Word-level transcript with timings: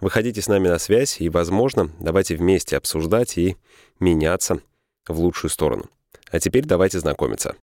Выходите 0.00 0.42
с 0.42 0.48
нами 0.48 0.68
на 0.68 0.78
связь 0.78 1.20
и, 1.20 1.28
возможно, 1.28 1.90
давайте 2.00 2.36
вместе 2.36 2.76
обсуждать 2.76 3.38
и 3.38 3.56
меняться 3.98 4.60
в 5.08 5.18
лучшую 5.18 5.50
сторону. 5.50 5.88
А 6.30 6.38
теперь 6.38 6.64
давайте 6.64 6.98
знакомиться. 7.00 7.56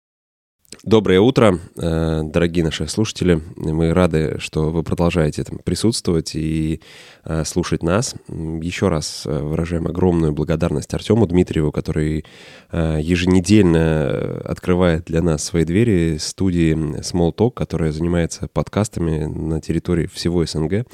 Доброе 0.84 1.20
утро, 1.20 1.60
э, 1.76 2.22
дорогие 2.24 2.64
наши 2.64 2.88
слушатели. 2.88 3.40
Мы 3.58 3.94
рады, 3.94 4.38
что 4.40 4.72
вы 4.72 4.84
продолжаете 4.84 5.44
там 5.44 5.60
присутствовать 5.60 6.34
и 6.34 6.82
э, 7.26 7.44
слушать 7.44 7.84
нас. 7.84 8.16
Еще 8.30 8.88
раз 8.88 9.24
э, 9.26 9.38
выражаем 9.38 9.86
огромную 9.88 10.32
благодарность 10.32 10.92
Артему 10.94 11.28
Дмитриеву, 11.28 11.72
который 11.72 12.26
еженедельно 12.72 14.40
открывает 14.46 15.04
для 15.04 15.22
нас 15.22 15.44
свои 15.44 15.66
двери 15.66 16.16
студии 16.18 16.74
Small 17.02 17.36
Talk, 17.36 17.52
которая 17.52 17.92
занимается 17.92 18.48
подкастами 18.48 19.26
на 19.26 19.60
территории 19.60 20.08
всего 20.08 20.46
СНГ 20.46 20.88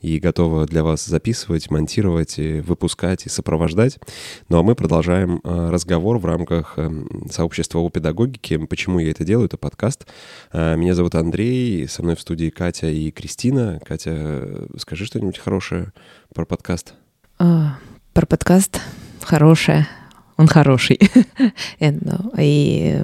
и 0.00 0.20
готова 0.20 0.64
для 0.66 0.84
вас 0.84 1.04
записывать, 1.04 1.72
монтировать, 1.72 2.36
выпускать 2.38 3.26
и 3.26 3.28
сопровождать. 3.28 3.98
Ну 4.48 4.60
а 4.60 4.62
мы 4.62 4.76
продолжаем 4.76 5.40
разговор 5.42 6.18
в 6.18 6.24
рамках 6.24 6.78
сообщества 7.32 7.80
о 7.80 7.90
педагогике. 7.90 8.60
Почему 8.60 9.00
я 9.00 9.10
это 9.10 9.23
делаю, 9.24 9.46
это 9.46 9.56
подкаст. 9.56 10.06
А, 10.52 10.74
меня 10.76 10.94
зовут 10.94 11.14
Андрей, 11.14 11.88
со 11.88 12.02
мной 12.02 12.16
в 12.16 12.20
студии 12.20 12.50
Катя 12.50 12.88
и 12.88 13.10
Кристина. 13.10 13.80
Катя, 13.84 14.66
скажи 14.78 15.06
что-нибудь 15.06 15.38
хорошее 15.38 15.92
про 16.34 16.44
подкаст. 16.44 16.94
А, 17.38 17.78
про 18.12 18.26
подкаст 18.26 18.80
хорошее. 19.22 19.86
Он 20.36 20.46
хороший. 20.46 20.98
Ну, 21.80 22.32
и 22.38 23.02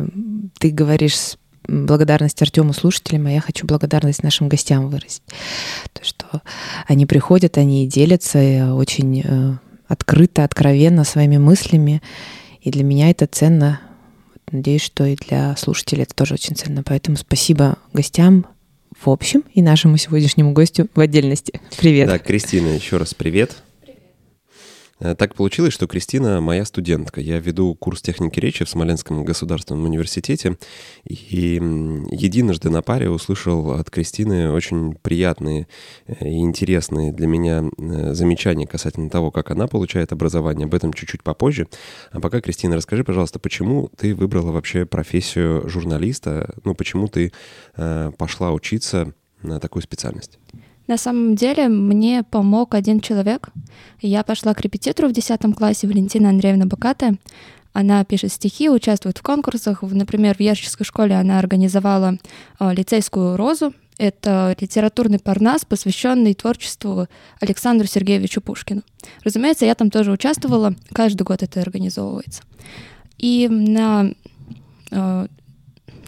ты 0.58 0.70
говоришь 0.70 1.36
благодарность 1.68 2.40
Артему 2.42 2.72
слушателям, 2.72 3.26
а 3.26 3.30
я 3.30 3.40
хочу 3.40 3.66
благодарность 3.66 4.22
нашим 4.22 4.48
гостям 4.48 4.88
выразить. 4.88 5.22
То, 5.92 6.04
что 6.04 6.42
они 6.86 7.06
приходят, 7.06 7.58
они 7.58 7.86
делятся 7.86 8.74
очень 8.74 9.22
э, 9.24 9.52
открыто, 9.86 10.44
откровенно 10.44 11.04
своими 11.04 11.36
мыслями. 11.36 12.02
И 12.60 12.70
для 12.70 12.84
меня 12.84 13.10
это 13.10 13.26
ценно 13.26 13.80
Надеюсь, 14.50 14.82
что 14.82 15.04
и 15.06 15.16
для 15.16 15.56
слушателей 15.56 16.02
это 16.02 16.14
тоже 16.14 16.34
очень 16.34 16.56
ценно. 16.56 16.82
Поэтому 16.82 17.16
спасибо 17.16 17.78
гостям 17.92 18.46
в 19.00 19.08
общем 19.08 19.44
и 19.54 19.62
нашему 19.62 19.96
сегодняшнему 19.96 20.52
гостю 20.52 20.88
в 20.94 21.00
отдельности. 21.00 21.60
Привет. 21.78 22.08
Да, 22.08 22.18
Кристина, 22.18 22.68
еще 22.68 22.96
раз 22.96 23.14
привет. 23.14 23.56
Э, 25.00 25.14
так 25.14 25.34
получилось, 25.34 25.72
что 25.72 25.86
Кристина 25.86 26.40
моя 26.40 26.64
студентка. 26.64 27.20
Я 27.20 27.40
веду 27.40 27.74
курс 27.74 28.02
техники 28.02 28.38
речи 28.38 28.64
в 28.64 28.68
Смоленском 28.68 29.24
государственном 29.24 29.84
университете. 29.84 30.58
И 31.04 31.54
единожды 32.10 32.70
на 32.70 32.82
паре 32.82 33.10
услышал 33.10 33.72
от 33.72 33.90
Кристины 33.90 34.52
очень 34.52 34.94
приятные 34.94 35.66
э, 36.06 36.28
и 36.28 36.38
интересные 36.38 37.12
для 37.12 37.26
меня 37.26 37.64
э, 37.78 38.14
замечания 38.14 38.66
касательно 38.66 39.10
того, 39.10 39.30
как 39.30 39.50
она 39.50 39.66
получает 39.66 40.12
образование. 40.12 40.66
Об 40.66 40.74
этом 40.74 40.92
чуть-чуть 40.92 41.22
попозже. 41.22 41.66
А 42.12 42.20
пока, 42.20 42.40
Кристина, 42.40 42.76
расскажи, 42.76 43.04
пожалуйста, 43.04 43.38
почему 43.38 43.90
ты 43.96 44.14
выбрала 44.14 44.52
вообще 44.52 44.84
профессию 44.84 45.68
журналиста? 45.68 46.54
Ну, 46.64 46.74
почему 46.74 47.08
ты 47.08 47.32
пошла 47.76 48.52
учиться 48.52 49.14
на 49.42 49.58
такую 49.58 49.82
специальность? 49.82 50.38
На 50.86 50.96
самом 50.96 51.36
деле 51.36 51.68
мне 51.68 52.22
помог 52.22 52.74
один 52.74 53.00
человек. 53.00 53.50
Я 54.00 54.22
пошла 54.24 54.54
к 54.54 54.60
репетитору 54.60 55.08
в 55.08 55.12
10 55.12 55.40
классе, 55.56 55.86
Валентина 55.86 56.30
Андреевна 56.30 56.66
Бакатая. 56.66 57.16
Она 57.72 58.04
пишет 58.04 58.32
стихи, 58.32 58.68
участвует 58.68 59.18
в 59.18 59.22
конкурсах. 59.22 59.82
Например, 59.82 60.36
в 60.36 60.40
Ярческой 60.40 60.84
школе 60.84 61.14
она 61.14 61.38
организовала 61.38 62.16
э, 62.58 62.74
лицейскую 62.74 63.36
розу. 63.36 63.72
Это 63.96 64.56
литературный 64.58 65.18
парнас, 65.18 65.64
посвященный 65.64 66.34
творчеству 66.34 67.06
Александру 67.38 67.86
Сергеевичу 67.86 68.40
Пушкину. 68.40 68.82
Разумеется, 69.22 69.66
я 69.66 69.74
там 69.74 69.90
тоже 69.90 70.10
участвовала. 70.10 70.74
Каждый 70.92 71.22
год 71.22 71.42
это 71.42 71.60
организовывается. 71.60 72.42
И 73.18 73.46
на, 73.48 74.12
э, 74.90 75.26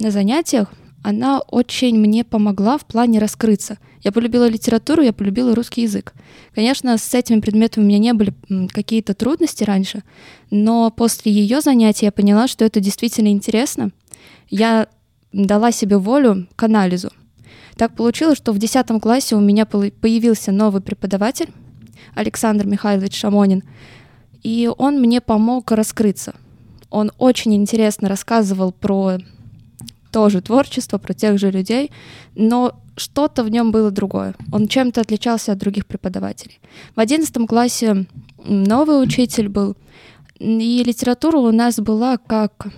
на 0.01 0.11
занятиях 0.11 0.73
она 1.03 1.41
очень 1.41 1.99
мне 1.99 2.25
помогла 2.25 2.79
в 2.79 2.85
плане 2.87 3.19
раскрыться— 3.19 3.79
я 4.03 4.11
полюбила 4.11 4.49
литературу, 4.49 5.03
я 5.03 5.13
полюбила 5.13 5.55
русский 5.55 5.83
язык. 5.83 6.13
Конечно, 6.55 6.99
с 6.99 7.15
этими 7.15 7.41
предметами 7.41 7.85
у 7.85 7.87
меня 7.87 7.99
не 7.99 8.13
были 8.13 8.35
какие-то 8.73 9.15
трудности 9.15 9.63
раньше, 9.63 10.03
но 10.51 10.91
после 10.91 11.31
ее 11.31 11.61
занятий 11.61 12.07
я 12.07 12.13
поняла, 12.13 12.49
что 12.49 12.65
это 12.65 12.81
действительно 12.81 13.29
интересно. 13.29 13.93
Я 14.51 14.89
дала 15.33 15.71
себе 15.71 15.99
волю 15.99 16.49
к 16.57 16.63
анализу. 16.65 17.13
Так 17.77 17.95
получилось, 17.95 18.39
что 18.39 18.53
в 18.53 18.59
10 18.59 19.01
классе 19.01 19.37
у 19.37 19.41
меня 19.41 19.67
появился 19.67 20.51
новый 20.51 20.83
преподаватель, 20.83 21.51
Александр 22.15 22.67
Михайлович 22.67 23.17
Шамонин, 23.17 23.63
и 24.43 24.69
он 24.77 25.01
мне 25.01 25.21
помог 25.21 25.71
раскрыться. 25.71 26.35
Он 26.91 27.13
очень 27.19 27.55
интересно 27.55 28.09
рассказывал 28.09 28.73
про 28.73 29.19
тоже 30.13 30.41
творчество, 30.41 30.99
про 30.99 31.15
тех 31.15 31.39
же 31.39 31.51
людей, 31.51 31.91
но 32.37 32.81
что-то 32.97 33.43
в 33.43 33.49
нем 33.49 33.73
было 33.73 33.91
другое. 33.91 34.35
Он 34.53 34.69
чем-то 34.69 35.01
отличался 35.01 35.53
от 35.53 35.59
других 35.59 35.87
преподавателей. 35.87 36.61
В 36.95 37.01
одиннадцатом 37.01 37.47
классе 37.47 38.07
новый 38.45 39.03
учитель 39.03 39.49
был, 39.49 39.77
и 40.39 40.83
литература 40.85 41.39
у 41.39 41.51
нас 41.51 41.81
была 41.81 42.19
как 42.19 42.69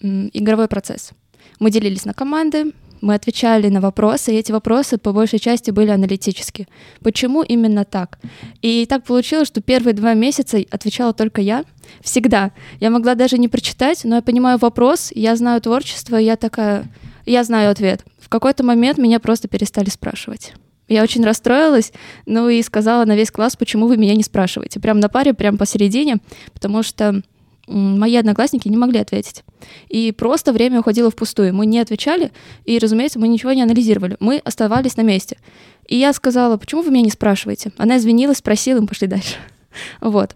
игровой 0.00 0.68
процесс. 0.68 1.12
Мы 1.60 1.70
делились 1.70 2.04
на 2.04 2.14
команды, 2.14 2.72
мы 3.00 3.14
отвечали 3.14 3.68
на 3.68 3.80
вопросы, 3.80 4.32
и 4.32 4.36
эти 4.36 4.52
вопросы 4.52 4.98
по 4.98 5.12
большей 5.12 5.38
части 5.38 5.70
были 5.70 5.90
аналитические. 5.90 6.68
Почему 7.02 7.42
именно 7.42 7.84
так? 7.84 8.18
И 8.62 8.86
так 8.86 9.04
получилось, 9.04 9.48
что 9.48 9.60
первые 9.60 9.94
два 9.94 10.14
месяца 10.14 10.58
отвечала 10.70 11.12
только 11.12 11.40
я. 11.40 11.64
Всегда. 12.02 12.52
Я 12.78 12.90
могла 12.90 13.14
даже 13.14 13.38
не 13.38 13.48
прочитать, 13.48 14.04
но 14.04 14.16
я 14.16 14.22
понимаю 14.22 14.58
вопрос, 14.58 15.10
я 15.14 15.34
знаю 15.36 15.60
творчество, 15.60 16.20
и 16.20 16.24
я 16.24 16.36
такая, 16.36 16.84
я 17.26 17.44
знаю 17.44 17.70
ответ. 17.70 18.04
В 18.18 18.28
какой-то 18.28 18.62
момент 18.64 18.98
меня 18.98 19.18
просто 19.18 19.48
перестали 19.48 19.90
спрашивать. 19.90 20.54
Я 20.88 21.04
очень 21.04 21.24
расстроилась, 21.24 21.92
ну 22.26 22.48
и 22.48 22.60
сказала 22.62 23.04
на 23.04 23.14
весь 23.14 23.30
класс, 23.30 23.54
почему 23.56 23.86
вы 23.86 23.96
меня 23.96 24.16
не 24.16 24.24
спрашиваете. 24.24 24.80
Прям 24.80 24.98
на 24.98 25.08
паре, 25.08 25.34
прям 25.34 25.56
посередине, 25.56 26.16
потому 26.52 26.82
что 26.82 27.22
мои 27.70 28.16
одноклассники 28.16 28.68
не 28.68 28.76
могли 28.76 28.98
ответить. 28.98 29.44
И 29.88 30.12
просто 30.12 30.52
время 30.52 30.80
уходило 30.80 31.10
впустую. 31.10 31.54
Мы 31.54 31.66
не 31.66 31.78
отвечали, 31.78 32.32
и, 32.64 32.78
разумеется, 32.78 33.18
мы 33.18 33.28
ничего 33.28 33.52
не 33.52 33.62
анализировали. 33.62 34.16
Мы 34.20 34.38
оставались 34.38 34.96
на 34.96 35.02
месте. 35.02 35.38
И 35.86 35.96
я 35.96 36.12
сказала, 36.12 36.56
почему 36.56 36.82
вы 36.82 36.90
меня 36.90 37.04
не 37.04 37.10
спрашиваете? 37.10 37.72
Она 37.76 37.96
извинилась, 37.96 38.38
спросила, 38.38 38.78
и 38.78 38.80
мы 38.80 38.86
пошли 38.86 39.06
дальше. 39.06 39.36
Вот. 40.00 40.34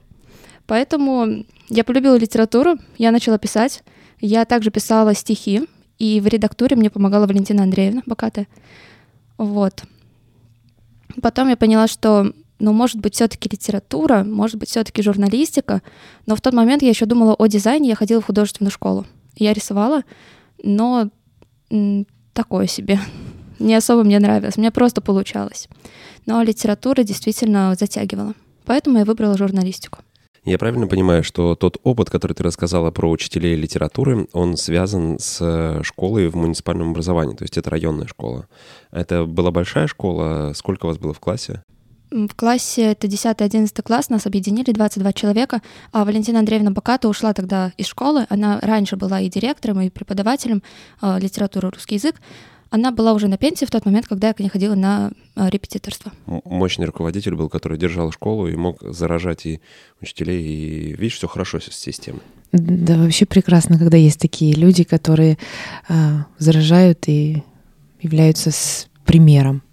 Поэтому 0.67 1.44
я 1.69 1.84
полюбила 1.84 2.17
литературу, 2.17 2.77
я 2.99 3.11
начала 3.11 3.37
писать. 3.37 3.83
Я 4.21 4.44
также 4.44 4.71
писала 4.71 5.12
стихи, 5.15 5.62
и 5.99 6.21
в 6.21 6.27
редактуре 6.27 6.77
мне 6.77 6.89
помогала 6.89 7.27
Валентина 7.27 7.65
Андреевна 7.65 8.03
Бакатая. 8.06 8.47
Вот. 9.37 9.83
Потом 11.21 11.49
я 11.49 11.56
поняла, 11.56 11.89
что 11.89 12.33
ну, 12.64 12.72
может 12.72 12.98
быть, 12.98 13.14
все-таки 13.14 13.50
литература, 13.52 14.25
может 14.25 14.56
быть, 14.56 14.70
все-таки 14.70 15.02
журналистика. 15.02 15.82
Но 16.25 16.34
в 16.34 16.41
тот 16.41 16.54
момент 16.54 16.82
я 16.82 16.88
еще 16.88 17.04
думала 17.04 17.34
о 17.34 17.47
дизайне, 17.47 17.91
я 17.91 17.94
ходила 17.94 18.22
в 18.22 18.25
художественную 18.25 18.70
школу. 18.70 19.05
Я 19.37 19.52
рисовала, 19.52 20.02
но 20.62 21.11
такое 22.32 22.66
себе. 22.66 22.99
Не 23.58 23.75
особо 23.75 24.02
мне 24.02 24.19
нравилось, 24.19 24.56
мне 24.56 24.70
просто 24.70 25.02
получалось. 25.02 25.69
Но 26.25 26.43
литература 26.43 27.02
действительно 27.02 27.76
затягивала. 27.78 28.32
Поэтому 28.64 28.99
я 28.99 29.05
выбрала 29.05 29.37
журналистику. 29.37 29.99
Я 30.46 30.56
правильно 30.58 30.87
понимаю, 30.87 31.22
что 31.22 31.55
тот 31.56 31.76
опыт, 31.82 32.08
который 32.08 32.32
ты 32.32 32.43
рассказала 32.43 32.90
про 32.90 33.10
учителей 33.10 33.56
литературы, 33.56 34.26
он 34.32 34.56
связан 34.56 35.19
с 35.19 35.81
школой 35.82 36.28
в 36.28 36.37
муниципальном 36.37 36.90
образовании, 36.90 37.37
то 37.37 37.44
есть 37.44 37.58
это 37.58 37.69
районная 37.69 38.06
школа. 38.06 38.46
Это 38.90 39.26
была 39.26 39.50
большая 39.50 39.87
школа, 39.87 40.52
сколько 40.55 40.87
у 40.87 40.88
вас 40.88 40.99
было 40.99 41.12
в 41.12 41.20
классе? 41.20 41.62
В 42.14 42.32
классе, 42.37 42.93
это 42.93 43.08
10-11 43.08 43.82
класс, 43.82 44.08
нас 44.08 44.25
объединили 44.25 44.70
22 44.70 45.12
человека, 45.14 45.62
а 45.90 46.05
Валентина 46.05 46.38
Андреевна 46.38 46.70
Баката 46.70 47.08
ушла 47.08 47.34
тогда 47.34 47.72
из 47.76 47.87
школы, 47.87 48.25
она 48.28 48.61
раньше 48.61 48.94
была 48.94 49.20
и 49.20 49.28
директором, 49.28 49.81
и 49.81 49.90
преподавателем 49.90 50.62
э, 51.02 51.19
литературы 51.19 51.70
русский 51.70 51.96
язык, 51.96 52.14
Она 52.70 52.93
была 52.93 53.14
уже 53.14 53.26
на 53.26 53.37
пенсии 53.37 53.64
в 53.64 53.70
тот 53.70 53.84
момент, 53.84 54.06
когда 54.06 54.28
я 54.28 54.32
к 54.32 54.38
ней 54.38 54.49
ходила 54.49 54.76
на 54.76 55.11
а, 55.34 55.49
репетиторство. 55.50 56.12
Мощный 56.26 56.87
руководитель 56.87 57.34
был, 57.34 57.49
который 57.49 57.78
держал 57.78 58.12
школу 58.12 58.46
и 58.46 58.55
мог 58.55 58.81
заражать 58.81 59.46
и 59.46 59.60
учителей, 60.00 60.40
и 60.40 60.93
видишь, 60.93 61.17
все 61.17 61.26
хорошо 61.26 61.58
с 61.58 61.64
системой. 61.64 62.22
Да, 62.52 62.96
вообще 62.96 63.26
прекрасно, 63.26 63.76
когда 63.76 63.96
есть 63.96 64.20
такие 64.20 64.55
люди, 64.55 64.84
которые 64.84 65.37
э, 65.88 65.94
заражают 66.38 67.08
и 67.08 67.43
являются 68.00 68.52
с 68.52 68.87
примером 69.05 69.63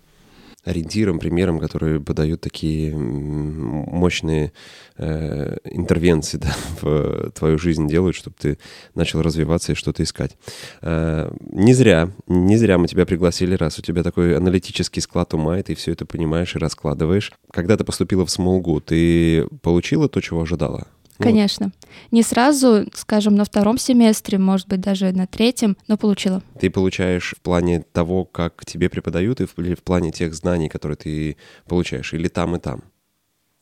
ориентиром, 0.63 1.19
примером, 1.19 1.59
которые 1.59 1.99
подают 1.99 2.41
такие 2.41 2.95
мощные 2.95 4.53
э, 4.97 5.57
интервенции 5.65 6.37
да, 6.41 6.55
в 6.81 7.31
твою 7.31 7.57
жизнь 7.57 7.87
делают, 7.87 8.15
чтобы 8.15 8.35
ты 8.39 8.57
начал 8.93 9.21
развиваться 9.21 9.71
и 9.71 9.75
что-то 9.75 10.03
искать. 10.03 10.37
Э, 10.81 11.31
не 11.51 11.73
зря, 11.73 12.11
не 12.27 12.57
зря 12.57 12.77
мы 12.77 12.87
тебя 12.87 13.05
пригласили, 13.05 13.55
раз 13.55 13.79
у 13.79 13.81
тебя 13.81 14.03
такой 14.03 14.35
аналитический 14.35 15.01
склад 15.01 15.33
ума, 15.33 15.59
и 15.59 15.63
ты 15.63 15.75
все 15.75 15.91
это 15.91 16.05
понимаешь 16.05 16.55
и 16.55 16.59
раскладываешь. 16.59 17.31
Когда 17.51 17.77
ты 17.77 17.83
поступила 17.83 18.25
в 18.25 18.31
Смолгу, 18.31 18.79
ты 18.81 19.47
получила 19.61 20.07
то, 20.07 20.21
чего 20.21 20.41
ожидала? 20.41 20.87
Конечно. 21.23 21.71
Не 22.11 22.23
сразу, 22.23 22.85
скажем, 22.93 23.35
на 23.35 23.45
втором 23.45 23.77
семестре, 23.77 24.37
может 24.37 24.67
быть, 24.67 24.81
даже 24.81 25.11
на 25.11 25.27
третьем, 25.27 25.77
но 25.87 25.97
получила. 25.97 26.41
Ты 26.59 26.69
получаешь 26.69 27.33
в 27.37 27.41
плане 27.41 27.83
того, 27.91 28.25
как 28.25 28.65
тебе 28.65 28.89
преподают, 28.89 29.41
или 29.41 29.75
в 29.75 29.83
плане 29.83 30.11
тех 30.11 30.33
знаний, 30.33 30.69
которые 30.69 30.97
ты 30.97 31.37
получаешь, 31.67 32.13
или 32.13 32.27
там 32.27 32.55
и 32.55 32.59
там? 32.59 32.81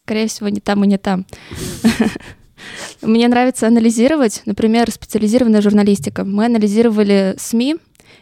Скорее 0.04 0.28
всего, 0.28 0.50
не 0.50 0.60
там 0.60 0.84
и 0.84 0.88
не 0.88 0.98
там. 0.98 1.26
Мне 3.02 3.28
нравится 3.28 3.68
анализировать, 3.68 4.42
например, 4.46 4.92
специализированная 4.92 5.62
журналистика. 5.62 6.26
Мы 6.26 6.46
анализировали 6.46 7.36
СМИ, 7.38 7.78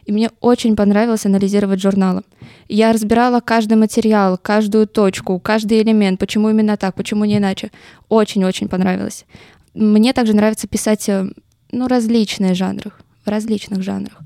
и 0.07 0.12
мне 0.13 0.31
очень 0.39 0.77
понравилось 0.77 1.25
анализировать 1.25 1.81
журналы. 1.81 2.21
Я 2.69 2.94
разбирала 2.94 3.42
каждый 3.42 3.77
материал, 3.77 4.38
каждую 4.42 4.88
точку, 4.88 5.38
каждый 5.38 5.81
элемент, 5.81 6.18
почему 6.18 6.50
именно 6.50 6.77
так, 6.77 6.95
почему 6.95 7.25
не 7.25 7.38
иначе. 7.38 7.71
Очень-очень 8.07 8.69
понравилось. 8.69 9.25
Мне 9.74 10.13
также 10.13 10.33
нравится 10.33 10.65
писать 10.65 11.09
э, 11.09 11.30
ну, 11.71 11.88
различные 11.88 12.54
жанры, 12.54 12.92
в 13.25 13.30
различных 13.30 13.83
жанрах. 13.83 14.18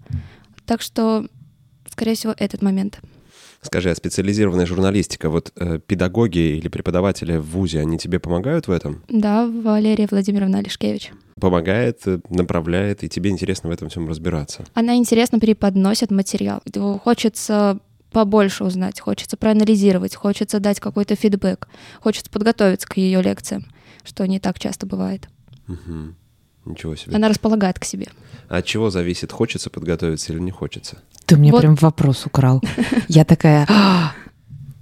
Так 0.67 0.83
что, 0.83 1.25
скорее 1.89 2.13
всего, 2.13 2.35
этот 2.37 2.61
момент. 2.61 2.99
Скажи, 3.61 3.91
а 3.91 3.95
специализированная 3.95 4.65
журналистика, 4.65 5.29
вот 5.29 5.51
э, 5.55 5.79
педагоги 5.85 6.57
или 6.57 6.67
преподаватели 6.67 7.37
в 7.37 7.51
ВУЗе, 7.51 7.81
они 7.81 7.97
тебе 7.97 8.19
помогают 8.19 8.67
в 8.67 8.71
этом? 8.71 9.03
Да, 9.07 9.47
Валерия 9.47 10.07
Владимировна 10.09 10.59
Алишкевич 10.59 11.11
помогает, 11.41 11.99
э, 12.05 12.19
направляет, 12.29 13.03
и 13.03 13.09
тебе 13.09 13.31
интересно 13.31 13.69
в 13.69 13.73
этом 13.73 13.89
всем 13.89 14.07
разбираться. 14.07 14.63
Она 14.73 14.95
интересно 14.95 15.39
преподносит 15.39 16.11
материал. 16.11 16.61
Хочется 17.03 17.79
побольше 18.11 18.63
узнать, 18.63 18.99
хочется 18.99 19.35
проанализировать, 19.37 20.15
хочется 20.15 20.59
дать 20.59 20.79
какой-то 20.79 21.15
фидбэк, 21.15 21.67
хочется 21.99 22.29
подготовиться 22.29 22.87
к 22.87 22.97
ее 22.97 23.21
лекциям, 23.21 23.65
что 24.03 24.25
не 24.27 24.39
так 24.39 24.59
часто 24.59 24.85
бывает. 24.85 25.27
Угу. 25.67 26.15
Ничего 26.65 26.95
себе. 26.95 27.15
Она 27.15 27.27
располагает 27.27 27.79
к 27.79 27.85
себе. 27.85 28.07
А 28.47 28.57
от 28.57 28.65
чего 28.65 28.89
зависит, 28.89 29.31
хочется 29.31 29.69
подготовиться 29.69 30.31
или 30.31 30.39
не 30.39 30.51
хочется? 30.51 31.01
Ты 31.31 31.37
мне 31.37 31.51
вот. 31.51 31.61
прям 31.61 31.75
вопрос 31.75 32.25
украл. 32.25 32.61
Я 33.07 33.23
такая, 33.23 33.65
«А, 33.69 34.11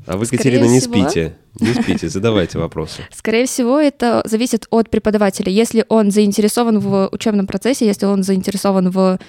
а 0.07 0.17
вы, 0.17 0.25
Катерина, 0.25 0.65
не 0.65 0.79
всего... 0.79 1.07
спите. 1.07 1.35
Не 1.59 1.75
спите, 1.75 2.09
задавайте 2.09 2.57
вопросы. 2.57 3.03
Скорее 3.15 3.45
всего, 3.45 3.77
это 3.77 4.23
зависит 4.25 4.65
от 4.71 4.89
преподавателя. 4.89 5.51
Если 5.51 5.85
он 5.89 6.09
заинтересован 6.09 6.79
в 6.79 7.07
учебном 7.11 7.45
процессе, 7.45 7.85
если 7.85 8.07
он 8.07 8.23
заинтересован 8.23 8.89
в 8.89 9.19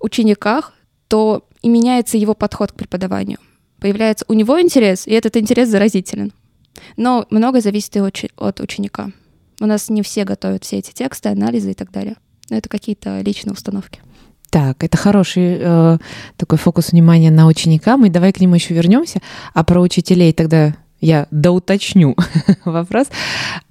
учениках, 0.00 0.72
то 1.08 1.46
и 1.60 1.68
меняется 1.68 2.16
его 2.16 2.32
подход 2.32 2.72
к 2.72 2.76
преподаванию. 2.76 3.36
Появляется 3.78 4.24
у 4.28 4.32
него 4.32 4.58
интерес, 4.58 5.06
и 5.06 5.12
этот 5.12 5.36
интерес 5.36 5.68
заразителен. 5.68 6.32
Но 6.96 7.26
многое 7.28 7.60
зависит 7.60 7.94
и 7.96 8.00
от 8.00 8.60
ученика. 8.60 9.10
У 9.60 9.66
нас 9.66 9.90
не 9.90 10.00
все 10.00 10.24
готовят 10.24 10.64
все 10.64 10.78
эти 10.78 10.92
тексты, 10.92 11.28
анализы 11.28 11.72
и 11.72 11.74
так 11.74 11.92
далее. 11.92 12.16
Но 12.48 12.56
это 12.56 12.70
какие-то 12.70 13.20
личные 13.20 13.52
установки. 13.52 14.00
Так, 14.54 14.84
это 14.84 14.96
хороший 14.96 15.58
э, 15.58 15.98
такой 16.36 16.58
фокус 16.58 16.92
внимания 16.92 17.32
на 17.32 17.48
ученика. 17.48 17.96
Мы 17.96 18.08
давай 18.08 18.32
к 18.32 18.38
нему 18.38 18.54
еще 18.54 18.72
вернемся. 18.72 19.18
А 19.52 19.64
про 19.64 19.80
учителей 19.80 20.32
тогда 20.32 20.76
я 21.00 21.26
доуточню 21.32 22.14
вопрос. 22.64 23.08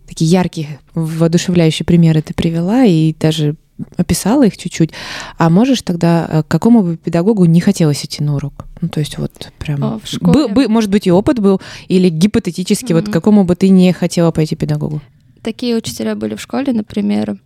Такие 0.06 0.30
яркие, 0.30 0.80
воодушевляющие 0.94 1.86
примеры 1.86 2.22
ты 2.22 2.34
привела 2.34 2.84
и 2.84 3.16
даже 3.18 3.56
описала 3.96 4.46
их 4.46 4.58
чуть-чуть. 4.58 4.92
А 5.38 5.50
можешь 5.50 5.84
тогда 5.84 6.28
э, 6.30 6.44
к 6.44 6.50
какому 6.50 6.84
бы 6.84 6.98
педагогу 6.98 7.46
не 7.46 7.62
хотелось 7.62 8.04
идти 8.04 8.22
на 8.22 8.36
урок? 8.36 8.66
Ну, 8.82 8.90
то 8.90 9.00
есть 9.00 9.18
вот 9.18 9.54
прям... 9.60 9.82
А, 9.82 10.00
в 10.04 10.06
школе? 10.06 10.34
Бы, 10.34 10.48
бы, 10.50 10.68
может 10.68 10.90
быть, 10.90 11.08
и 11.08 11.12
опыт 11.14 11.40
был, 11.40 11.62
или 11.88 12.10
гипотетически, 12.10 12.92
mm-hmm. 12.92 12.96
вот 12.96 13.08
к 13.08 13.14
какому 13.14 13.46
бы 13.46 13.56
ты 13.56 13.70
не 13.70 13.94
хотела 13.94 14.32
пойти 14.32 14.58
педагогу? 14.58 15.02
Такие 15.44 15.78
учителя 15.78 16.18
были 16.18 16.36
в 16.36 16.42
школе, 16.42 16.74
например, 16.74 17.38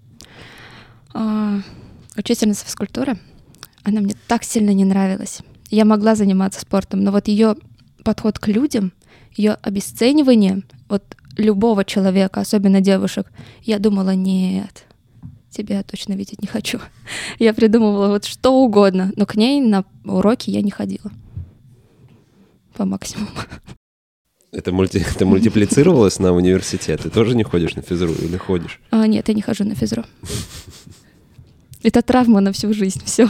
а, 1.14 1.60
учительница 2.18 2.66
физкультуры, 2.66 3.18
она 3.84 4.02
мне 4.02 4.16
так 4.28 4.44
сильно 4.44 4.72
не 4.72 4.86
нравилась. 4.86 5.40
Я 5.70 5.86
могла 5.86 6.16
заниматься 6.16 6.60
спортом, 6.62 7.04
но 7.04 7.12
вот 7.12 7.28
ее 7.28 7.56
подход 8.04 8.40
к 8.40 8.48
людям, 8.48 8.94
ее 9.36 9.54
обесценивание 9.62 10.64
вот 10.90 11.04
любого 11.38 11.86
человека, 11.86 12.42
особенно 12.42 12.82
девушек, 12.82 13.28
я 13.64 13.80
думала, 13.80 14.16
нет, 14.16 14.86
тебя 15.50 15.84
точно 15.84 16.14
видеть 16.14 16.42
не 16.42 16.48
хочу. 16.48 16.80
Я 17.40 17.54
придумывала 17.54 18.10
вот 18.10 18.26
что 18.26 18.54
угодно, 18.54 19.12
но 19.16 19.26
к 19.26 19.36
ней 19.36 19.60
на 19.62 19.86
уроки 20.06 20.50
я 20.50 20.62
не 20.62 20.72
ходила. 20.72 21.12
По 22.76 22.86
максимуму. 22.86 23.30
Это, 24.52 24.72
мульти... 24.72 25.04
это 25.16 25.26
мультиплицировалось 25.26 26.20
на 26.20 26.34
университет? 26.34 27.02
Ты 27.02 27.10
тоже 27.10 27.36
не 27.36 27.44
ходишь 27.44 27.76
на 27.76 27.82
физру 27.82 28.14
или 28.14 28.38
ходишь? 28.38 28.80
А, 28.92 29.08
нет, 29.08 29.28
я 29.28 29.34
не 29.34 29.42
хожу 29.42 29.64
на 29.64 29.76
физру. 29.76 30.06
Это 31.84 32.02
травма 32.02 32.40
на 32.40 32.52
всю 32.52 32.74
жизнь, 32.74 33.02
все. 33.06 33.28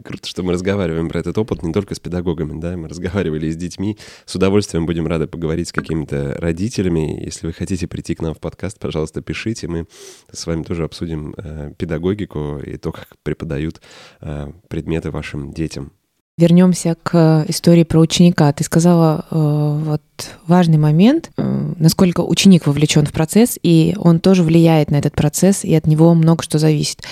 Круто, 0.00 0.26
что 0.26 0.42
мы 0.42 0.52
разговариваем 0.52 1.08
про 1.08 1.20
этот 1.20 1.36
опыт 1.36 1.62
не 1.62 1.72
только 1.72 1.94
с 1.94 2.00
педагогами, 2.00 2.58
да, 2.58 2.76
мы 2.76 2.88
разговаривали 2.88 3.46
и 3.46 3.50
с 3.50 3.56
детьми. 3.56 3.98
С 4.24 4.34
удовольствием 4.34 4.86
будем 4.86 5.06
рады 5.06 5.26
поговорить 5.26 5.68
с 5.68 5.72
какими-то 5.72 6.34
родителями. 6.38 7.22
Если 7.22 7.46
вы 7.46 7.52
хотите 7.52 7.86
прийти 7.86 8.14
к 8.14 8.22
нам 8.22 8.34
в 8.34 8.40
подкаст, 8.40 8.78
пожалуйста, 8.78 9.20
пишите. 9.20 9.68
Мы 9.68 9.86
с 10.30 10.46
вами 10.46 10.62
тоже 10.62 10.84
обсудим 10.84 11.34
э, 11.36 11.72
педагогику 11.76 12.58
и 12.58 12.78
то, 12.78 12.92
как 12.92 13.08
преподают 13.22 13.82
э, 14.20 14.52
предметы 14.68 15.10
вашим 15.10 15.52
детям. 15.52 15.92
Вернемся 16.38 16.96
к 17.02 17.44
истории 17.48 17.82
про 17.82 18.00
ученика. 18.00 18.50
Ты 18.54 18.64
сказала 18.64 19.26
э, 19.30 19.80
вот 19.84 20.02
важный 20.46 20.78
момент, 20.78 21.30
э, 21.36 21.72
насколько 21.78 22.22
ученик 22.22 22.66
вовлечен 22.66 23.04
в 23.04 23.12
процесс, 23.12 23.58
и 23.62 23.94
он 23.98 24.18
тоже 24.18 24.42
влияет 24.42 24.90
на 24.90 24.96
этот 24.96 25.14
процесс, 25.14 25.62
и 25.62 25.74
от 25.74 25.86
него 25.86 26.14
много 26.14 26.42
что 26.42 26.58
зависит. 26.58 27.02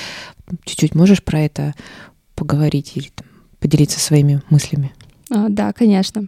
Чуть-чуть 0.64 0.94
можешь 0.94 1.23
про 1.23 1.40
это 1.40 1.75
поговорить 2.35 2.92
или 2.94 3.09
там, 3.14 3.26
поделиться 3.59 4.00
своими 4.00 4.40
мыслями? 4.49 4.94
А, 5.30 5.49
да, 5.50 5.75
конечно. 5.75 6.26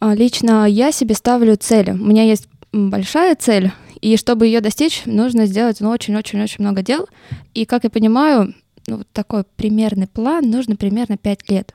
А, 0.00 0.14
лично 0.14 0.66
я 0.66 0.90
себе 0.90 1.14
ставлю 1.14 1.54
цели. 1.56 1.90
У 1.90 1.96
меня 1.96 2.22
есть 2.22 2.48
большая 2.72 3.36
цель, 3.36 3.72
и 4.00 4.16
чтобы 4.16 4.46
ее 4.46 4.62
достичь, 4.62 5.02
нужно 5.04 5.44
сделать 5.44 5.80
ну, 5.80 5.90
очень-очень-очень 5.90 6.64
много 6.64 6.80
дел. 6.80 7.06
И, 7.52 7.66
как 7.66 7.84
я 7.84 7.90
понимаю, 7.90 8.54
ну, 8.86 9.02
такой 9.12 9.44
примерный 9.56 10.06
план 10.06 10.50
нужно 10.50 10.76
примерно 10.76 11.16
5 11.16 11.50
лет. 11.50 11.74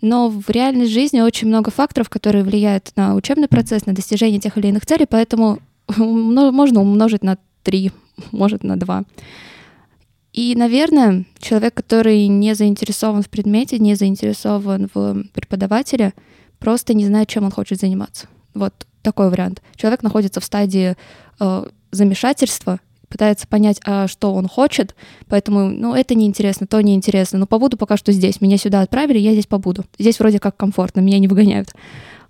Но 0.00 0.28
в 0.28 0.48
реальной 0.48 0.86
жизни 0.86 1.20
очень 1.20 1.48
много 1.48 1.70
факторов, 1.70 2.08
которые 2.08 2.44
влияют 2.44 2.92
на 2.96 3.14
учебный 3.14 3.48
процесс, 3.48 3.86
на 3.86 3.94
достижение 3.94 4.40
тех 4.40 4.56
или 4.56 4.68
иных 4.68 4.86
целей, 4.86 5.06
поэтому 5.08 5.58
можно 5.96 6.80
умножить 6.80 7.24
на 7.24 7.38
3, 7.64 7.92
может, 8.32 8.64
на 8.64 8.76
2. 8.76 9.04
И, 10.32 10.54
наверное, 10.54 11.24
человек, 11.38 11.74
который 11.74 12.26
не 12.28 12.54
заинтересован 12.54 13.22
в 13.22 13.28
предмете, 13.28 13.78
не 13.78 13.94
заинтересован 13.94 14.88
в 14.94 15.24
преподавателе, 15.32 16.12
просто 16.58 16.94
не 16.94 17.06
знает, 17.06 17.28
чем 17.28 17.44
он 17.44 17.50
хочет 17.50 17.80
заниматься. 17.80 18.28
Вот 18.54 18.86
такой 19.02 19.30
вариант. 19.30 19.62
Человек 19.74 20.02
находится 20.02 20.40
в 20.40 20.44
стадии 20.44 20.96
э, 21.40 21.64
замешательства, 21.90 22.78
пытается 23.08 23.46
понять, 23.46 23.80
а 23.84 24.06
что 24.06 24.34
он 24.34 24.48
хочет, 24.48 24.94
поэтому, 25.28 25.68
ну, 25.70 25.94
это 25.94 26.14
неинтересно, 26.14 26.66
то 26.66 26.80
неинтересно, 26.80 27.38
но 27.38 27.46
побуду 27.46 27.76
пока 27.76 27.96
что 27.96 28.12
здесь, 28.12 28.40
меня 28.40 28.58
сюда 28.58 28.82
отправили, 28.82 29.18
я 29.18 29.32
здесь 29.32 29.46
побуду. 29.46 29.84
Здесь 29.98 30.18
вроде 30.18 30.38
как 30.38 30.56
комфортно, 30.56 31.00
меня 31.00 31.18
не 31.18 31.28
выгоняют. 31.28 31.70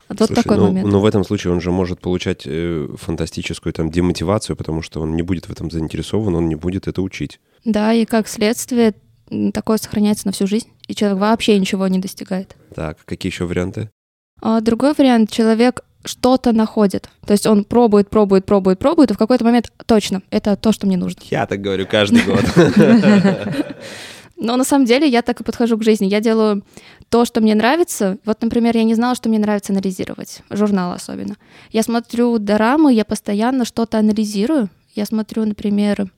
Вот 0.09 0.19
Слушай, 0.19 0.35
такой 0.35 0.57
ну, 0.57 0.67
момент. 0.69 0.89
Но 0.89 1.01
в 1.01 1.07
этом 1.07 1.23
случае 1.23 1.53
он 1.53 1.61
же 1.61 1.71
может 1.71 2.01
получать 2.01 2.43
э, 2.47 2.89
фантастическую 2.97 3.73
там 3.73 3.91
демотивацию, 3.91 4.57
потому 4.57 4.81
что 4.81 5.01
он 5.03 5.15
не 5.15 5.23
будет 5.23 5.47
в 5.47 5.53
этом 5.53 5.71
заинтересован, 5.71 6.35
он 6.35 6.49
не 6.49 6.55
будет 6.55 6.89
это 6.89 7.03
учить. 7.03 7.41
Да, 7.65 7.93
и 7.93 8.07
как 8.07 8.27
следствие 8.29 8.95
такое 9.53 9.77
сохраняется 9.77 10.27
на 10.27 10.33
всю 10.33 10.47
жизнь, 10.47 10.69
и 10.87 10.95
человек 10.95 11.19
вообще 11.19 11.59
ничего 11.59 11.87
не 11.89 11.99
достигает. 11.99 12.57
Так, 12.75 12.99
какие 13.05 13.31
еще 13.31 13.45
варианты? 13.45 13.91
А 14.41 14.61
другой 14.61 14.95
вариант, 14.97 15.31
человек 15.31 15.83
что-то 16.05 16.53
находит. 16.53 17.11
То 17.27 17.33
есть 17.33 17.47
он 17.47 17.65
пробует, 17.65 18.09
пробует, 18.11 18.47
пробует, 18.47 18.79
пробует, 18.79 19.11
и 19.11 19.15
в 19.15 19.19
какой-то 19.19 19.45
момент 19.45 19.73
точно, 19.87 20.23
это 20.31 20.57
то, 20.57 20.73
что 20.73 20.87
мне 20.87 20.97
нужно. 20.97 21.21
Я 21.31 21.47
так 21.47 21.61
говорю 21.61 21.87
каждый 21.87 22.23
год. 22.23 22.45
Но 24.37 24.57
на 24.57 24.63
самом 24.63 24.85
деле 24.85 25.09
я 25.09 25.23
так 25.23 25.41
и 25.41 25.45
подхожу 25.45 25.77
к 25.77 25.83
жизни. 25.83 26.07
Я 26.07 26.21
делаю 26.21 26.65
то, 27.09 27.25
что 27.25 27.41
мне 27.41 27.57
нравится. 27.57 28.19
Вот, 28.25 28.41
например, 28.41 28.77
я 28.77 28.85
не 28.85 28.95
знала, 28.95 29.17
что 29.17 29.29
мне 29.29 29.39
нравится 29.41 29.73
анализировать, 29.73 30.43
журнал 30.49 30.93
особенно. 30.93 31.37
Я 31.73 31.83
смотрю 31.83 32.39
дорамы, 32.39 32.95
я 32.95 33.05
постоянно 33.05 33.65
что-то 33.65 33.99
анализирую. 33.99 34.71
Я 34.95 35.07
смотрю, 35.07 35.45
например, 35.45 36.13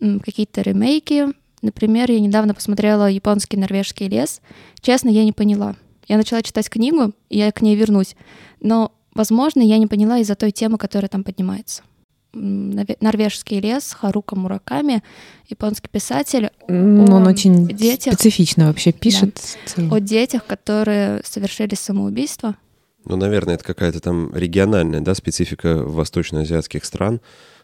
какие-то 0.00 0.62
ремейки. 0.62 1.26
Например, 1.60 2.10
я 2.10 2.20
недавно 2.20 2.54
посмотрела 2.54 3.10
японский 3.10 3.58
норвежский 3.58 4.08
лес. 4.08 4.40
Честно, 4.80 5.10
я 5.10 5.24
не 5.24 5.32
поняла. 5.32 5.76
Я 6.08 6.16
начала 6.16 6.42
читать 6.42 6.70
книгу, 6.70 7.12
и 7.28 7.38
я 7.38 7.52
к 7.52 7.60
ней 7.60 7.76
вернусь. 7.76 8.16
Но, 8.60 8.92
возможно, 9.20 9.60
я 9.60 9.76
не 9.76 9.86
поняла 9.86 10.18
из-за 10.20 10.34
той 10.34 10.50
темы, 10.50 10.78
которая 10.78 11.10
там 11.10 11.24
поднимается 11.24 11.82
норвежский 12.32 13.60
лес 13.60 13.92
Харука 13.92 14.36
Мураками, 14.36 15.02
японский 15.48 15.88
писатель. 15.88 16.50
Он, 16.68 17.12
он 17.12 17.26
очень 17.26 17.66
детях, 17.66 18.14
специфично 18.14 18.68
вообще 18.68 18.92
пишет. 18.92 19.58
Да, 19.76 19.96
о 19.96 19.98
детях, 19.98 20.46
которые 20.46 21.22
совершили 21.24 21.74
самоубийство. 21.74 22.54
Ну, 23.04 23.16
наверное, 23.16 23.56
это 23.56 23.64
какая-то 23.64 23.98
там 23.98 24.32
региональная, 24.32 25.00
да, 25.00 25.14
специфика 25.14 25.82
восточноазиатских 25.82 26.84
стран, 26.84 27.20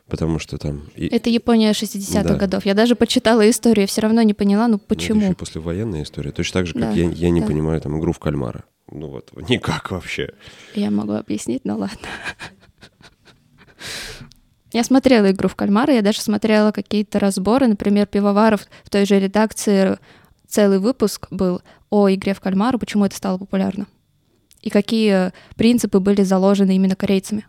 потому 0.08 0.40
что 0.40 0.58
там... 0.58 0.82
Это 0.96 1.30
Япония 1.30 1.70
60-х 1.70 2.24
да. 2.24 2.34
годов. 2.34 2.66
Я 2.66 2.74
даже 2.74 2.96
почитала 2.96 3.48
историю, 3.48 3.86
все 3.86 4.00
равно 4.00 4.22
не 4.22 4.34
поняла, 4.34 4.66
ну 4.66 4.78
почему. 4.78 5.20
Ну, 5.20 5.26
это 5.26 5.30
еще 5.30 5.38
послевоенная 5.38 6.02
история. 6.02 6.32
Точно 6.32 6.60
так 6.60 6.66
же, 6.66 6.72
как 6.72 6.82
да. 6.82 6.90
я, 6.90 7.08
я 7.08 7.30
не 7.30 7.40
да. 7.40 7.46
понимаю 7.46 7.80
там 7.80 7.96
игру 8.00 8.12
в 8.12 8.18
кальмара. 8.18 8.64
Ну 8.90 9.08
вот, 9.08 9.30
никак 9.48 9.90
вообще. 9.90 10.30
Я 10.74 10.90
могу 10.90 11.12
объяснить, 11.12 11.64
но 11.64 11.76
ладно. 11.76 12.08
Я 14.72 14.84
смотрела 14.84 15.30
игру 15.30 15.48
в 15.48 15.54
кальмара, 15.54 15.94
я 15.94 16.02
даже 16.02 16.20
смотрела 16.20 16.70
какие-то 16.70 17.18
разборы, 17.18 17.66
например, 17.66 18.06
пивоваров 18.06 18.66
в 18.84 18.90
той 18.90 19.06
же 19.06 19.18
редакции 19.18 19.98
целый 20.46 20.78
выпуск 20.78 21.28
был 21.30 21.62
о 21.88 22.10
игре 22.12 22.34
в 22.34 22.40
кальмара, 22.40 22.76
почему 22.78 23.04
это 23.04 23.16
стало 23.16 23.38
популярно. 23.38 23.86
И 24.62 24.70
какие 24.70 25.32
принципы 25.56 26.00
были 26.00 26.22
заложены 26.22 26.74
именно 26.74 26.96
корейцами 26.96 27.46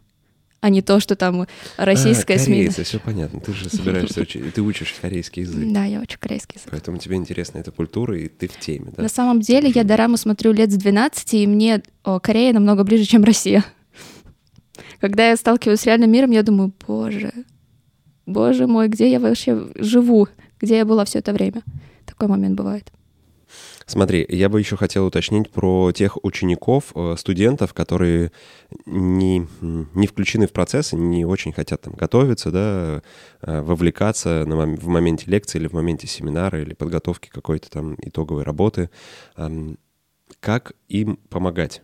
а 0.59 0.69
не 0.69 0.81
то, 0.81 0.99
что 0.99 1.15
там 1.15 1.47
российская 1.77 2.35
а, 2.35 2.39
СМИ. 2.39 2.55
Корейцы, 2.55 2.83
все 2.83 2.99
понятно. 2.99 3.39
Ты 3.39 3.53
же 3.53 3.69
собираешься 3.69 4.21
учить, 4.21 4.53
ты 4.53 4.61
учишь 4.61 4.95
корейский 4.99 5.43
язык. 5.43 5.71
Да, 5.71 5.85
я 5.85 5.99
учу 5.99 6.17
корейский 6.19 6.55
язык. 6.55 6.69
Поэтому 6.71 6.97
тебе 6.97 7.15
интересна 7.15 7.59
эта 7.59 7.71
культура, 7.71 8.17
и 8.17 8.27
ты 8.27 8.47
в 8.47 8.57
теме, 8.59 8.91
да? 8.95 9.03
На 9.03 9.09
самом 9.09 9.41
деле 9.41 9.69
я 9.69 9.83
дораму 9.83 10.17
смотрю 10.17 10.51
лет 10.51 10.71
с 10.71 10.75
12, 10.75 11.33
и 11.35 11.47
мне 11.47 11.83
о, 12.03 12.19
Корея 12.19 12.53
намного 12.53 12.83
ближе, 12.83 13.05
чем 13.05 13.23
Россия. 13.23 13.63
Когда 14.99 15.29
я 15.29 15.37
сталкиваюсь 15.37 15.81
с 15.81 15.85
реальным 15.85 16.11
миром, 16.11 16.31
я 16.31 16.41
думаю, 16.41 16.73
боже, 16.87 17.31
боже 18.25 18.65
мой, 18.67 18.87
где 18.87 19.11
я 19.11 19.19
вообще 19.19 19.67
живу, 19.75 20.27
где 20.59 20.77
я 20.77 20.85
была 20.85 21.05
все 21.05 21.19
это 21.19 21.33
время. 21.33 21.61
Такой 22.05 22.27
момент 22.27 22.55
бывает. 22.55 22.91
Смотри, 23.89 24.25
я 24.27 24.49
бы 24.49 24.59
еще 24.59 24.75
хотел 24.75 25.05
уточнить 25.05 25.49
про 25.49 25.93
тех 25.93 26.17
учеников, 26.21 26.91
э, 26.93 27.15
студентов, 27.17 27.73
которые 27.73 28.33
не, 28.85 29.47
не 29.61 30.07
включены 30.07 30.45
в 30.45 30.51
процесс, 30.51 30.91
не 30.91 31.23
очень 31.23 31.53
хотят 31.53 31.83
там 31.83 31.93
готовиться, 31.93 32.51
да, 32.51 33.01
э, 33.41 33.61
вовлекаться 33.61 34.43
на, 34.45 34.57
в 34.57 34.87
моменте 34.87 35.31
лекции 35.31 35.57
или 35.57 35.69
в 35.69 35.73
моменте 35.73 36.05
семинара 36.05 36.61
или 36.61 36.73
подготовки 36.73 37.29
какой-то 37.29 37.69
там 37.69 37.95
итоговой 38.01 38.43
работы. 38.43 38.89
Как 40.41 40.73
им 40.89 41.15
помогать? 41.29 41.81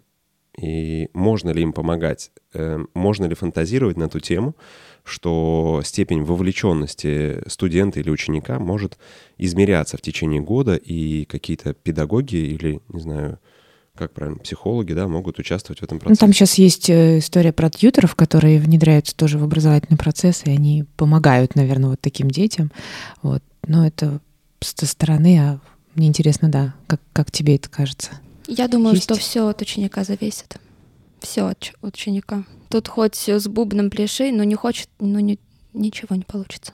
И 0.58 1.10
можно 1.14 1.50
ли 1.50 1.62
им 1.64 1.74
помогать? 1.74 2.32
Эм, 2.54 2.90
можно 2.94 3.26
ли 3.26 3.34
фантазировать 3.34 3.98
на 3.98 4.08
ту 4.08 4.20
тему, 4.20 4.56
что 5.04 5.82
степень 5.84 6.24
вовлеченности 6.24 7.42
студента 7.48 8.00
или 8.00 8.10
ученика 8.10 8.60
может 8.60 8.98
измеряться 9.38 9.98
в 9.98 10.02
течение 10.02 10.42
года, 10.42 10.76
и 10.76 11.26
какие-то 11.26 11.74
педагоги 11.74 12.36
или, 12.36 12.82
не 12.90 13.02
знаю, 13.02 13.40
как 13.96 14.12
правильно, 14.12 14.40
психологи, 14.40 14.94
да, 14.94 15.08
могут 15.08 15.38
участвовать 15.40 15.80
в 15.80 15.84
этом 15.84 16.00
процессе. 16.00 16.20
Ну, 16.22 16.28
там 16.28 16.34
сейчас 16.34 16.56
есть 16.56 16.90
э, 16.90 17.20
история 17.20 17.54
про 17.54 17.70
тьютеров, 17.70 18.16
которые 18.16 18.60
внедряются 18.60 19.16
тоже 19.16 19.38
в 19.38 19.44
образовательный 19.44 19.98
процесс, 19.98 20.44
и 20.46 20.50
они 20.50 20.86
помогают, 20.98 21.56
наверное, 21.56 21.92
вот 21.92 22.02
таким 22.02 22.30
детям. 22.30 22.72
Вот. 23.22 23.44
Но 23.68 23.86
это 23.86 24.20
со 24.62 24.88
стороны, 24.88 25.40
а 25.40 25.60
мне 25.94 26.08
интересно, 26.08 26.50
да, 26.50 26.74
как, 26.88 27.02
как 27.12 27.32
тебе 27.32 27.56
это 27.56 27.70
кажется? 27.70 28.12
Я 28.48 28.68
думаю, 28.68 28.96
есть? 28.96 29.06
что 29.06 29.16
все 29.16 29.48
от 29.48 29.62
ученика 29.62 30.04
зависит. 30.04 30.58
Все 31.20 31.48
от 31.48 31.74
ученика. 31.82 32.44
Тут 32.70 32.88
хоть 32.88 33.30
с 33.30 33.48
бубном 33.48 33.90
пляши, 33.90 34.32
но 34.32 34.44
не 34.44 34.56
хочет, 34.56 34.90
ну 35.00 35.20
не, 35.20 35.40
ничего 35.74 36.16
не 36.16 36.24
получится. 36.24 36.74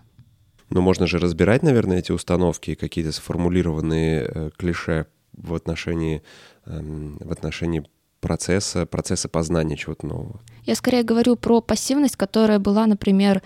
Но 0.70 0.82
можно 0.82 1.08
же 1.08 1.18
разбирать, 1.18 1.64
наверное, 1.64 2.00
эти 2.00 2.12
установки, 2.12 2.76
какие-то 2.76 3.12
сформулированные 3.12 4.22
э, 4.24 4.50
клише 4.56 5.08
в 5.34 5.54
отношении, 5.54 6.22
э, 6.66 6.80
в 7.20 7.32
отношении 7.32 7.84
процесса, 8.22 8.86
процесса 8.86 9.30
познания 9.30 9.78
чего-то 9.78 10.06
нового. 10.06 10.42
Я 10.66 10.76
скорее 10.76 11.04
говорю 11.04 11.36
про 11.36 11.62
пассивность, 11.62 12.18
которая 12.18 12.60
была, 12.60 12.86
например, 12.86 13.42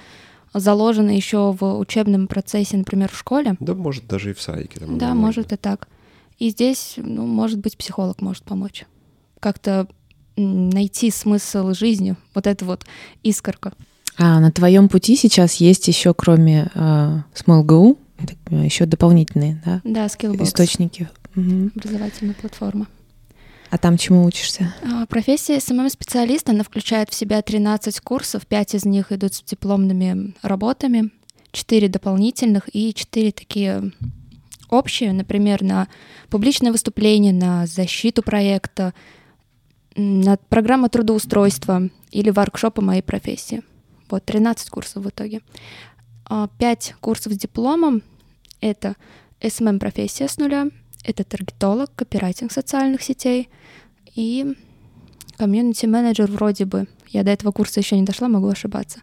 заложена 0.54 1.12
еще 1.12 1.52
в 1.52 1.78
учебном 1.78 2.28
процессе, 2.28 2.78
например, 2.78 3.10
в 3.10 3.18
школе. 3.18 3.56
Да, 3.60 3.74
может, 3.74 4.08
даже 4.08 4.32
и 4.32 4.34
в 4.34 4.42
садике. 4.42 4.80
Там 4.80 4.98
да, 4.98 5.14
может 5.14 5.54
и 5.54 5.58
так. 5.58 5.88
И 6.40 6.50
здесь, 6.50 6.96
ну, 6.98 7.26
может 7.26 7.60
быть, 7.60 7.78
психолог 7.78 8.22
может 8.22 8.44
помочь. 8.44 8.86
Как-то 9.40 9.88
найти 10.36 11.12
смысл 11.12 11.74
жизни, 11.74 12.16
вот 12.34 12.48
это 12.48 12.66
вот 12.66 12.86
искорка. 13.22 13.74
А 14.18 14.40
на 14.40 14.52
твоем 14.52 14.90
пути 14.90 15.16
сейчас 15.16 15.56
есть 15.56 15.88
еще, 15.88 16.14
кроме 16.14 16.72
э, 16.74 17.22
SmallGo, 17.34 17.98
еще 18.50 18.86
дополнительные, 18.86 19.62
да? 19.66 19.82
Да, 19.84 20.06
Skillbox. 20.06 20.44
Источники. 20.44 21.10
Угу. 21.36 21.72
Образовательная 21.76 22.36
платформа. 22.36 22.88
А 23.70 23.78
там 23.80 23.98
чему 23.98 24.24
учишься? 24.24 24.72
А, 24.84 25.08
профессия 25.08 25.60
SMM-специалиста, 25.60 26.52
она 26.52 26.64
включает 26.64 27.10
в 27.10 27.16
себя 27.16 27.42
13 27.42 28.00
курсов, 28.02 28.46
5 28.46 28.76
из 28.76 28.86
них 28.86 29.12
идут 29.12 29.34
с 29.34 29.42
дипломными 29.42 30.36
работами, 30.44 31.10
4 31.52 31.88
дополнительных 31.90 32.70
и 32.72 32.94
4 32.94 33.32
такие 33.32 33.92
общее, 34.74 35.14
например, 35.14 35.62
на 35.62 35.88
публичное 36.30 36.72
выступление, 36.72 37.34
на 37.34 37.66
защиту 37.66 38.24
проекта, 38.24 38.94
на 39.96 40.38
программу 40.50 40.90
трудоустройства 40.90 41.90
или 42.12 42.30
воркшопы 42.30 42.82
моей 42.82 43.02
профессии. 43.02 43.62
Вот 44.10 44.26
13 44.26 44.70
курсов 44.70 45.04
в 45.04 45.10
итоге. 45.10 45.42
5 46.28 46.94
а, 46.96 47.00
курсов 47.00 47.34
с 47.34 47.38
дипломом— 47.38 48.02
это 48.62 48.96
SMM-профессия 49.42 50.28
с 50.28 50.38
нуля, 50.38 50.68
это 51.04 51.24
таргетолог, 51.24 51.92
копирайтинг 51.96 52.52
социальных 52.52 53.02
сетей 53.02 53.50
и 54.16 54.56
комьюнити-менеджер 55.38 56.32
вроде 56.32 56.66
бы. 56.66 56.88
Я 57.10 57.24
до 57.24 57.32
этого 57.32 57.52
курса 57.52 57.80
еще 57.80 57.98
не 57.98 58.04
дошла, 58.04 58.28
могу 58.28 58.48
ошибаться. 58.48 59.02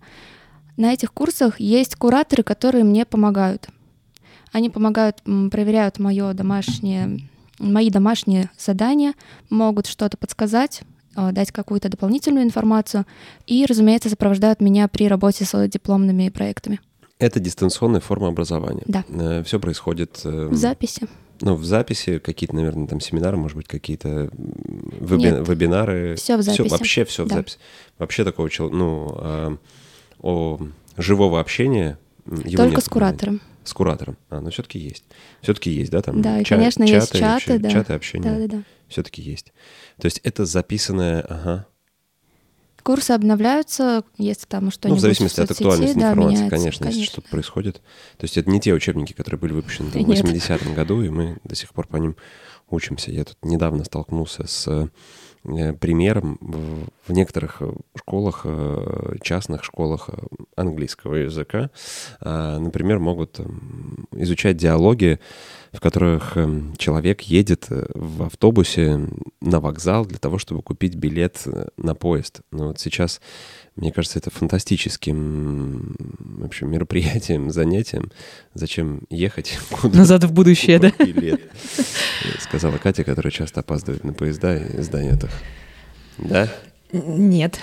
На 0.76 0.92
этих 0.92 1.12
курсах 1.12 1.60
есть 1.60 1.96
кураторы, 1.96 2.42
которые 2.42 2.84
мне 2.84 3.04
помогают— 3.04 3.68
они 4.52 4.70
помогают, 4.70 5.22
проверяют 5.22 5.98
мое 5.98 6.32
домашнее, 6.32 7.20
мои 7.58 7.90
домашние 7.90 8.50
задания, 8.58 9.14
могут 9.48 9.86
что-то 9.86 10.16
подсказать, 10.16 10.82
а, 11.14 11.32
дать 11.32 11.52
какую-то 11.52 11.88
дополнительную 11.88 12.44
информацию 12.44 13.06
и, 13.46 13.66
разумеется, 13.66 14.08
сопровождают 14.08 14.60
меня 14.60 14.88
при 14.88 15.08
работе 15.08 15.44
с 15.44 15.68
дипломными 15.68 16.28
проектами. 16.28 16.80
Это 17.18 17.38
дистанционная 17.38 18.00
форма 18.00 18.28
образования. 18.28 18.82
Да. 18.86 19.04
Э, 19.08 19.42
Все 19.44 19.60
происходит... 19.60 20.20
Э, 20.24 20.48
в 20.48 20.54
записи. 20.54 21.06
Ну, 21.42 21.54
в 21.54 21.64
записи, 21.64 22.18
какие-то, 22.18 22.54
наверное, 22.54 22.86
там 22.86 23.00
семинары, 23.00 23.36
может 23.36 23.56
быть, 23.56 23.66
какие-то 23.66 24.30
веби... 24.32 25.22
Нет, 25.22 25.46
вебинары. 25.46 26.14
Все 26.16 26.36
в 26.36 26.42
записи. 26.42 26.62
Все, 26.62 26.70
вообще 26.70 27.04
все 27.04 27.24
да. 27.26 27.34
в 27.34 27.38
записи. 27.38 27.58
Вообще 27.98 28.24
такого, 28.24 28.48
ну, 28.70 29.08
а, 29.16 29.56
о 30.20 30.60
живого 30.96 31.40
общения 31.40 31.98
Только 32.56 32.80
с 32.80 32.88
куратором 32.88 33.40
с 33.64 33.72
куратором. 33.72 34.16
А, 34.28 34.40
ну 34.40 34.50
все-таки 34.50 34.78
есть. 34.78 35.04
Все-таки 35.42 35.70
есть, 35.70 35.90
да, 35.90 36.02
там 36.02 36.22
да, 36.22 36.42
чат, 36.42 36.58
конечно, 36.58 36.86
чаты, 36.86 36.96
есть 36.96 37.12
чаты, 37.12 37.58
да. 37.58 37.70
чаты 37.70 37.92
общения. 37.92 38.30
Да, 38.30 38.38
да, 38.38 38.56
да. 38.58 38.62
Все-таки 38.88 39.22
есть. 39.22 39.52
То 40.00 40.06
есть 40.06 40.20
это 40.24 40.44
записанное, 40.44 41.20
ага. 41.22 41.66
Курсы 42.82 43.10
обновляются, 43.10 44.04
если 44.16 44.46
там 44.46 44.70
что-нибудь 44.70 44.96
Ну, 44.96 44.96
в 44.96 45.00
зависимости 45.00 45.38
в 45.38 45.44
от 45.44 45.50
актуальности 45.50 45.98
да, 45.98 46.12
информации, 46.12 46.48
конечно, 46.48 46.50
конечно, 46.50 46.84
если 46.86 47.02
что-то 47.04 47.28
происходит. 47.28 47.76
То 48.16 48.24
есть 48.24 48.38
это 48.38 48.48
не 48.48 48.58
те 48.58 48.72
учебники, 48.72 49.12
которые 49.12 49.38
были 49.38 49.52
выпущены 49.52 49.90
в 49.90 49.94
80-м 49.94 50.74
году, 50.74 51.02
и 51.02 51.10
мы 51.10 51.38
до 51.44 51.54
сих 51.54 51.74
пор 51.74 51.86
по 51.86 51.98
ним 51.98 52.16
учимся. 52.70 53.10
Я 53.10 53.24
тут 53.24 53.36
недавно 53.42 53.84
столкнулся 53.84 54.46
с 54.46 54.88
примером 55.42 56.38
в 57.06 57.12
некоторых 57.12 57.62
э, 57.62 57.72
школах, 57.96 58.42
э, 58.44 59.16
частных 59.22 59.64
школах 59.64 60.10
английского 60.56 61.14
языка, 61.14 61.70
например, 62.20 62.98
могут 62.98 63.40
изучать 64.12 64.56
диалоги, 64.56 65.18
в 65.72 65.80
которых 65.80 66.36
человек 66.76 67.22
едет 67.22 67.66
в 67.68 68.24
автобусе 68.24 69.08
на 69.40 69.60
вокзал 69.60 70.04
для 70.04 70.18
того, 70.18 70.38
чтобы 70.38 70.62
купить 70.62 70.96
билет 70.96 71.46
на 71.76 71.94
поезд. 71.94 72.40
Но 72.50 72.68
вот 72.68 72.80
сейчас 72.80 73.20
Мне 73.76 73.92
кажется, 73.92 74.18
это 74.18 74.30
фантастическим 74.30 75.96
вообще 76.18 76.66
мероприятием, 76.66 77.50
занятием. 77.50 78.10
Зачем 78.54 79.02
ехать 79.10 79.58
куда? 79.70 79.98
Назад 79.98 80.24
в 80.24 80.32
будущее, 80.32 80.78
да? 80.78 80.92
Лет, 80.98 81.40
сказала 82.40 82.76
Катя, 82.78 83.04
которая 83.04 83.30
часто 83.30 83.60
опаздывает 83.60 84.04
на 84.04 84.12
поезда 84.12 84.56
и 84.56 84.82
сдает 84.82 85.24
их. 85.24 85.30
Да? 86.18 86.48
Нет. 86.92 87.58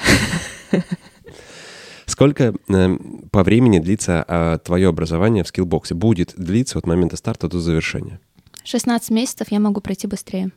Сколько 2.06 2.56
э, 2.70 2.98
по 3.32 3.44
времени 3.44 3.80
длится 3.80 4.24
э, 4.28 4.60
твое 4.64 4.88
образование 4.88 5.44
в 5.44 5.48
скиллбоксе? 5.48 5.94
Будет 5.94 6.34
длиться 6.38 6.80
от 6.80 6.88
момента 6.88 7.18
старта 7.18 7.48
до 7.50 7.60
завершения? 7.60 8.20
16 8.64 9.12
месяцев 9.12 9.48
я 9.52 9.60
могу 9.60 9.82
пройти 9.82 10.08
быстрее. 10.08 10.52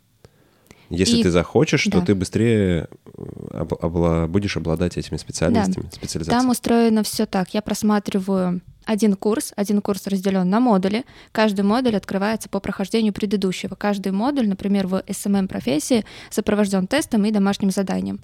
Если 0.90 1.18
и... 1.18 1.23
ты 1.23 1.30
захочешь, 1.30 1.87
да. 1.87 2.00
то 2.00 2.06
ты 2.06 2.14
быстрее 2.14 2.88
э, 3.16 3.23
об, 3.52 3.75
обла... 3.75 4.26
будешь 4.26 4.56
обладать 4.56 4.99
этими 4.99 5.16
специальностями, 5.16 5.85
да. 5.85 5.90
специализацией. 5.92 6.40
Там 6.40 6.50
устроено 6.50 7.02
все 7.04 7.26
так. 7.26 7.54
Я 7.54 7.62
просматриваю 7.62 8.61
один 8.85 9.14
курс, 9.14 9.52
один 9.54 9.80
курс 9.82 10.09
разделен 10.09 10.50
на 10.50 10.59
модули. 10.59 11.04
Каждый 11.30 11.62
модуль 11.62 11.97
открывается 11.97 12.49
по 12.49 12.59
прохождению 12.59 13.12
предыдущего. 13.12 13.76
Каждый 13.76 14.11
модуль, 14.11 14.49
например, 14.49 14.88
в 14.88 15.04
SMM 15.06 15.47
профессии 15.47 16.04
сопровожден 16.28 16.88
тестом 16.88 17.25
и 17.25 17.30
домашним 17.30 17.70
заданием. 17.70 18.20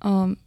Эм, 0.00 0.38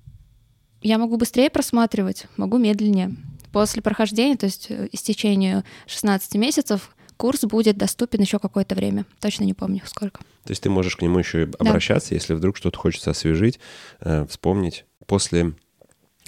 я 0.81 0.97
могу 0.97 1.15
быстрее 1.15 1.49
просматривать, 1.49 2.27
могу 2.35 2.57
медленнее. 2.57 3.15
После 3.53 3.81
прохождения, 3.81 4.35
то 4.35 4.45
есть 4.45 4.67
э, 4.69 4.89
истечения 4.91 5.63
16 5.87 6.35
месяцев, 6.35 6.94
курс 7.17 7.41
будет 7.41 7.77
доступен 7.77 8.21
еще 8.21 8.39
какое-то 8.39 8.75
время. 8.75 9.05
Точно 9.19 9.43
не 9.43 9.53
помню, 9.53 9.81
сколько. 9.85 10.19
То 10.43 10.51
есть 10.51 10.61
ты 10.61 10.69
можешь 10.69 10.95
к 10.95 11.01
нему 11.01 11.19
еще 11.19 11.43
и 11.43 11.51
обращаться, 11.59 12.09
да. 12.09 12.15
если 12.15 12.33
вдруг 12.33 12.57
что-то 12.57 12.77
хочется 12.77 13.11
освежить, 13.11 13.59
э, 14.01 14.25
вспомнить. 14.27 14.85
После 15.07 15.53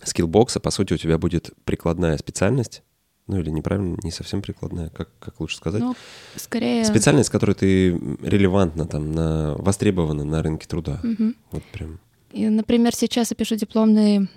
скиллбокса, 0.03 0.59
по 0.59 0.71
сути, 0.71 0.93
у 0.93 0.97
тебя 0.97 1.17
будет 1.17 1.51
прикладная 1.65 2.17
специальность, 2.17 2.83
ну 3.27 3.39
или 3.39 3.49
неправильно, 3.49 3.97
не 4.03 4.11
совсем 4.11 4.41
прикладная, 4.41 4.89
как, 4.89 5.09
как 5.19 5.39
лучше 5.39 5.57
сказать? 5.57 5.81
Ну, 5.81 5.95
скорее... 6.35 6.85
Специальность, 6.85 7.29
которой 7.29 7.55
ты 7.55 7.89
релевантна, 8.21 8.85
там, 8.85 9.11
на, 9.11 9.55
востребована 9.55 10.23
на 10.23 10.41
рынке 10.41 10.67
труда. 10.67 11.01
Угу. 11.03 11.33
Вот 11.51 11.63
прям. 11.65 11.99
И, 12.31 12.47
например, 12.47 12.95
сейчас 12.95 13.31
я 13.31 13.35
пишу 13.35 13.55
дипломный, 13.55 14.29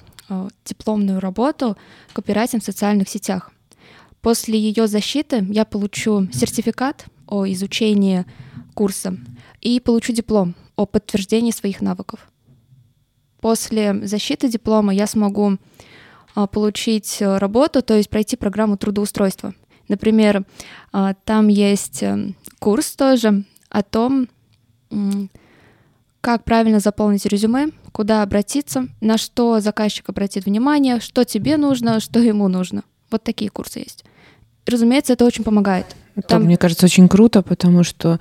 дипломную 0.64 1.20
работу 1.20 1.76
копирайтинг 2.12 2.62
в 2.62 2.66
социальных 2.66 3.08
сетях. 3.08 3.52
После 4.22 4.58
ее 4.58 4.86
защиты 4.86 5.46
я 5.50 5.64
получу 5.64 6.28
сертификат 6.32 7.06
о 7.26 7.46
изучении 7.46 8.26
курса 8.74 9.16
и 9.60 9.80
получу 9.80 10.12
диплом 10.12 10.54
о 10.76 10.86
подтверждении 10.86 11.50
своих 11.50 11.80
навыков. 11.80 12.30
После 13.40 14.06
защиты 14.06 14.48
диплома 14.48 14.92
я 14.94 15.06
смогу 15.06 15.56
а, 16.34 16.46
получить 16.46 17.16
работу, 17.20 17.82
то 17.82 17.96
есть 17.96 18.10
пройти 18.10 18.36
программу 18.36 18.76
трудоустройства. 18.76 19.54
Например, 19.88 20.44
а, 20.92 21.14
там 21.24 21.48
есть 21.48 22.02
э, 22.02 22.32
курс 22.58 22.94
тоже 22.96 23.44
о 23.70 23.82
том, 23.82 24.28
как 26.20 26.44
правильно 26.44 26.80
заполнить 26.80 27.26
резюме, 27.26 27.70
куда 27.92 28.22
обратиться, 28.22 28.88
на 29.00 29.18
что 29.18 29.60
заказчик 29.60 30.08
обратит 30.08 30.44
внимание, 30.44 31.00
что 31.00 31.24
тебе 31.24 31.56
нужно, 31.56 32.00
что 32.00 32.20
ему 32.20 32.48
нужно. 32.48 32.84
Вот 33.10 33.22
такие 33.22 33.50
курсы 33.50 33.80
есть. 33.80 34.04
Разумеется, 34.70 35.12
это 35.12 35.24
очень 35.24 35.44
помогает. 35.44 35.86
Это, 36.16 36.28
Там... 36.28 36.44
мне 36.44 36.56
кажется, 36.56 36.86
очень 36.86 37.08
круто, 37.08 37.42
потому 37.42 37.84
что 37.84 38.18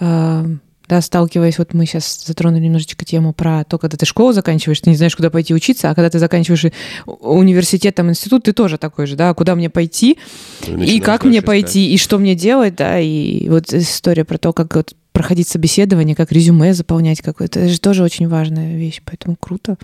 э, 0.00 0.44
да, 0.88 1.00
сталкиваясь, 1.00 1.58
вот 1.58 1.72
мы 1.72 1.86
сейчас 1.86 2.24
затронули 2.26 2.64
немножечко 2.64 3.04
тему 3.04 3.32
про 3.32 3.64
то, 3.64 3.78
когда 3.78 3.96
ты 3.96 4.04
школу 4.04 4.32
заканчиваешь, 4.32 4.80
ты 4.80 4.90
не 4.90 4.96
знаешь, 4.96 5.16
куда 5.16 5.30
пойти 5.30 5.54
учиться, 5.54 5.90
а 5.90 5.94
когда 5.94 6.10
ты 6.10 6.18
заканчиваешь 6.18 6.66
университет, 7.06 7.94
там, 7.94 8.10
институт, 8.10 8.44
ты 8.44 8.52
тоже 8.52 8.76
такой 8.76 9.06
же, 9.06 9.16
да, 9.16 9.32
куда 9.34 9.54
мне 9.54 9.70
пойти, 9.70 10.18
и 10.66 11.00
как 11.00 11.24
мне 11.24 11.40
пойти, 11.40 11.86
искать. 11.86 11.94
и 11.94 11.98
что 11.98 12.18
мне 12.18 12.34
делать, 12.34 12.76
да, 12.76 13.00
и 13.00 13.48
вот 13.48 13.72
история 13.72 14.24
про 14.24 14.38
то, 14.38 14.52
как 14.52 14.74
вот 14.76 14.94
проходить 15.12 15.48
собеседование, 15.48 16.16
как 16.16 16.32
резюме 16.32 16.74
заполнять 16.74 17.22
какое-то, 17.22 17.60
это 17.60 17.68
же 17.68 17.80
тоже 17.80 18.02
очень 18.02 18.28
важная 18.28 18.76
вещь, 18.76 19.00
поэтому 19.04 19.36
круто. 19.36 19.76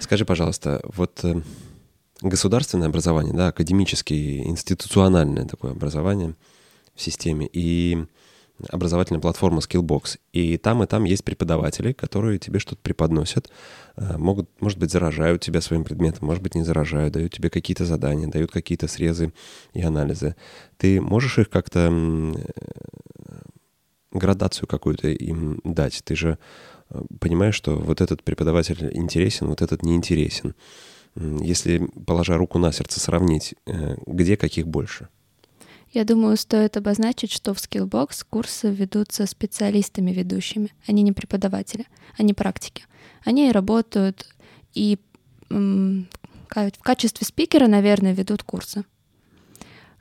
Скажи, 0.00 0.24
пожалуйста, 0.24 0.80
вот 0.96 1.20
э, 1.22 1.40
государственное 2.22 2.88
образование, 2.88 3.34
да, 3.34 3.48
академическое, 3.48 4.42
институциональное 4.44 5.46
такое 5.46 5.72
образование 5.72 6.34
в 6.94 7.00
системе, 7.02 7.48
и 7.52 8.04
образовательная 8.70 9.20
платформа 9.20 9.60
Skillbox. 9.60 10.18
И 10.32 10.56
там, 10.56 10.82
и 10.82 10.86
там 10.86 11.04
есть 11.04 11.24
преподаватели, 11.24 11.92
которые 11.92 12.38
тебе 12.38 12.58
что-то 12.58 12.80
преподносят, 12.82 13.50
э, 13.96 14.16
могут, 14.18 14.48
может 14.60 14.78
быть, 14.78 14.90
заражают 14.90 15.42
тебя 15.42 15.60
своим 15.60 15.84
предметом, 15.84 16.26
может 16.26 16.42
быть, 16.42 16.54
не 16.54 16.64
заражают, 16.64 17.14
дают 17.14 17.32
тебе 17.32 17.50
какие-то 17.50 17.84
задания, 17.84 18.26
дают 18.26 18.50
какие-то 18.50 18.88
срезы 18.88 19.32
и 19.74 19.82
анализы. 19.82 20.34
Ты 20.76 21.00
можешь 21.00 21.38
их 21.38 21.50
как-то 21.50 21.88
э, 21.88 22.34
градацию 24.10 24.66
какую-то 24.66 25.08
им 25.08 25.60
дать? 25.64 26.02
Ты 26.04 26.16
же 26.16 26.38
э, 26.90 27.00
понимаешь, 27.20 27.54
что 27.54 27.76
вот 27.76 28.00
этот 28.00 28.24
преподаватель 28.24 28.90
интересен, 28.92 29.46
вот 29.46 29.62
этот 29.62 29.82
не 29.82 29.94
интересен. 29.94 30.54
Если, 31.16 31.78
положа 32.06 32.36
руку 32.36 32.58
на 32.58 32.72
сердце, 32.72 33.00
сравнить, 33.00 33.54
где 34.06 34.36
каких 34.36 34.66
больше— 34.66 35.08
я 35.92 36.04
думаю, 36.04 36.36
стоит 36.36 36.76
обозначить, 36.76 37.32
что 37.32 37.54
в 37.54 37.58
Skillbox 37.58 38.26
курсы 38.28 38.70
ведутся 38.70 39.26
специалистами 39.26 40.10
ведущими, 40.10 40.70
они 40.86 41.02
не 41.02 41.12
преподаватели, 41.12 41.86
они 42.18 42.34
практики. 42.34 42.84
Они 43.24 43.50
работают 43.50 44.28
и 44.74 44.98
в 45.48 46.82
качестве 46.82 47.26
спикера, 47.26 47.68
наверное, 47.68 48.12
ведут 48.12 48.42
курсы. 48.42 48.84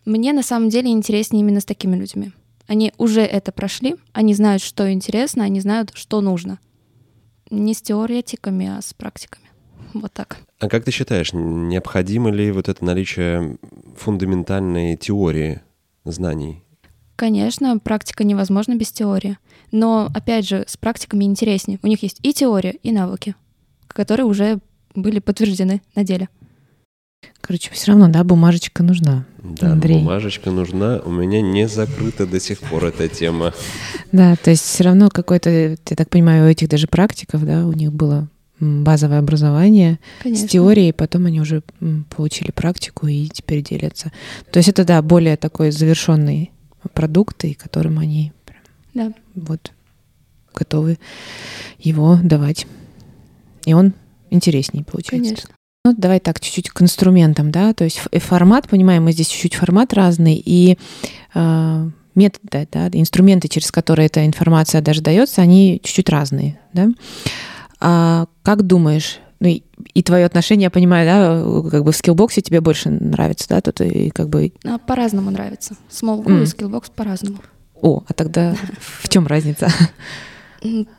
Мне 0.03 0.33
на 0.33 0.43
самом 0.43 0.69
деле 0.69 0.91
интереснее 0.91 1.41
именно 1.41 1.61
с 1.61 1.65
такими 1.65 1.95
людьми. 1.95 2.31
Они 2.67 2.93
уже 2.97 3.21
это 3.21 3.53
прошли, 3.53 3.95
они 4.11 4.33
знают, 4.33 4.61
что 4.61 4.91
интересно, 4.91 5.45
они 5.45 5.61
знают, 5.61 5.91
что 5.93 6.19
нужно. 6.19 6.59
Не 7.49 7.73
с 7.73 7.81
теоретиками, 7.81 8.67
а 8.67 8.81
с 8.81 8.93
практиками. 8.93 9.46
Вот 9.93 10.11
так. 10.13 10.37
А 10.59 10.67
как 10.67 10.83
ты 10.83 10.91
считаешь, 10.91 11.31
необходимо 11.33 12.29
ли 12.31 12.51
вот 12.51 12.69
это 12.69 12.83
наличие 12.83 13.57
фундаментальной 13.97 14.97
теории 14.97 15.61
знаний? 16.03 16.63
Конечно, 17.15 17.79
практика 17.79 18.23
невозможна 18.23 18.75
без 18.75 18.91
теории. 18.91 19.37
Но, 19.71 20.09
опять 20.13 20.47
же, 20.47 20.65
с 20.67 20.77
практиками 20.77 21.25
интереснее. 21.25 21.79
У 21.81 21.87
них 21.87 22.03
есть 22.03 22.19
и 22.21 22.33
теория, 22.33 22.75
и 22.83 22.91
навыки, 22.91 23.35
которые 23.87 24.25
уже 24.25 24.59
были 24.93 25.19
подтверждены 25.19 25.81
на 25.95 26.03
деле. 26.03 26.29
Короче, 27.41 27.71
все 27.71 27.91
равно, 27.91 28.07
да, 28.09 28.23
бумажечка 28.23 28.83
нужна. 28.83 29.25
Да, 29.41 29.71
Андрей. 29.71 29.99
бумажечка 29.99 30.51
нужна. 30.51 31.01
У 31.03 31.09
меня 31.11 31.41
не 31.41 31.67
закрыта 31.67 32.27
до 32.27 32.39
сих 32.39 32.59
пор 32.59 32.85
эта 32.85 33.07
тема. 33.07 33.53
Да, 34.11 34.35
то 34.35 34.51
есть 34.51 34.63
все 34.63 34.83
равно 34.83 35.09
какой-то, 35.09 35.49
я 35.49 35.75
так 35.95 36.09
понимаю, 36.09 36.45
у 36.45 36.49
этих 36.49 36.69
даже 36.69 36.87
практиков, 36.87 37.45
да, 37.45 37.65
у 37.65 37.73
них 37.73 37.91
было 37.93 38.27
базовое 38.59 39.19
образование 39.19 39.99
Конечно. 40.21 40.47
с 40.47 40.51
теорией, 40.51 40.91
потом 40.91 41.25
они 41.25 41.39
уже 41.39 41.63
получили 42.15 42.51
практику 42.51 43.07
и 43.07 43.27
теперь 43.27 43.63
делятся. 43.63 44.11
То 44.51 44.57
есть 44.57 44.69
это, 44.69 44.83
да, 44.83 45.01
более 45.01 45.37
такой 45.37 45.71
завершенный 45.71 46.51
продукт, 46.93 47.43
и 47.45 47.53
которым 47.53 47.99
они 47.99 48.31
да. 48.93 49.13
вот 49.35 49.71
готовы 50.53 50.97
его 51.77 52.19
давать. 52.23 52.65
И 53.65 53.73
он 53.73 53.93
интересней 54.29 54.83
получается. 54.83 55.29
Конечно. 55.29 55.49
Ну, 55.85 55.93
давай 55.97 56.19
так, 56.19 56.39
чуть-чуть 56.39 56.69
к 56.69 56.81
инструментам, 56.81 57.51
да, 57.51 57.73
то 57.73 57.85
есть 57.85 58.01
формат, 58.19 58.67
понимаем, 58.67 59.05
мы 59.05 59.13
здесь 59.13 59.27
чуть-чуть 59.27 59.55
формат 59.55 59.93
разный, 59.93 60.41
и 60.43 60.77
э, 61.33 61.89
методы, 62.13 62.67
да, 62.69 62.89
инструменты, 62.91 63.47
через 63.47 63.71
которые 63.71 64.07
эта 64.07 64.25
информация 64.25 64.81
даже 64.81 65.01
дается, 65.01 65.41
они 65.41 65.79
чуть-чуть 65.81 66.09
разные, 66.09 66.59
да. 66.73 66.89
А 67.79 68.27
как 68.43 68.63
думаешь, 68.63 69.19
ну 69.39 69.47
и, 69.47 69.63
и 69.93 70.01
твое 70.01 70.25
отношение, 70.25 70.65
я 70.65 70.71
понимаю, 70.71 71.05
да, 71.05 71.69
как 71.69 71.83
бы 71.83 71.91
в 71.91 71.95
скиллбоксе 71.95 72.41
тебе 72.41 72.61
больше 72.61 72.89
нравится, 72.89 73.47
да, 73.49 73.61
тут 73.61 73.81
и 73.81 74.09
как 74.09 74.29
бы... 74.29 74.51
А, 74.65 74.77
по-разному 74.79 75.29
нравится. 75.29 75.75
СмолГУ 75.89 76.23
mm. 76.23 76.43
и 76.43 76.45
Skillbox 76.47 76.89
по-разному. 76.89 77.37
О, 77.81 78.03
а 78.07 78.13
тогда 78.13 78.55
в 78.79 79.07
чем 79.09 79.27
разница? 79.27 79.69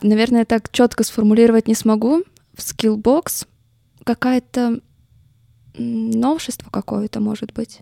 Наверное, 0.01 0.45
так 0.45 0.71
четко 0.71 1.03
сформулировать 1.03 1.67
не 1.67 1.75
смогу. 1.75 2.23
В 2.53 2.61
Skillbox 2.61 3.45
какая-то 4.03 4.79
новшество 5.77 6.69
какое-то 6.69 7.19
может 7.19 7.53
быть. 7.53 7.81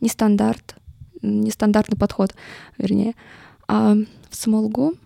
Не 0.00 0.08
стандарт, 0.08 0.76
нестандартный 1.22 1.98
подход, 1.98 2.34
вернее. 2.78 3.14
А 3.66 3.94
в 4.30 4.34
СмолГУ 4.34 4.96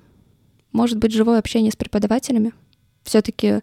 может 0.73 0.99
быть 0.99 1.13
живое 1.13 1.39
общение 1.39 1.73
с 1.73 1.77
преподавателями, 1.77 2.53
все-таки 3.03 3.61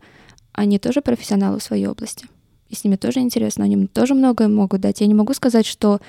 они 0.52 0.80
тоже 0.80 1.02
профессионалы 1.02 1.60
в 1.60 1.64
своей 1.64 1.88
области. 1.88 2.28
И 2.70 2.76
с 2.76 2.84
ними 2.84 2.96
тоже 2.96 3.20
интересно, 3.20 3.64
они 3.66 3.88
тоже 3.88 4.14
многое 4.14 4.48
могут 4.48 4.82
дать. 4.82 5.02
Я 5.02 5.08
не 5.08 5.14
могу 5.14 5.34
сказать, 5.34 5.66
что 5.66 6.00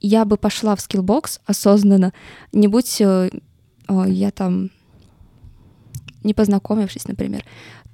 я 0.00 0.24
бы 0.24 0.36
пошла 0.36 0.76
в 0.76 0.80
Skillbox 0.80 1.40
осознанно, 1.46 2.12
не 2.52 2.68
будь 2.68 3.00
э, 3.00 3.30
я 3.88 4.30
там 4.30 4.70
не 6.22 6.34
познакомившись, 6.34 7.06
например, 7.06 7.44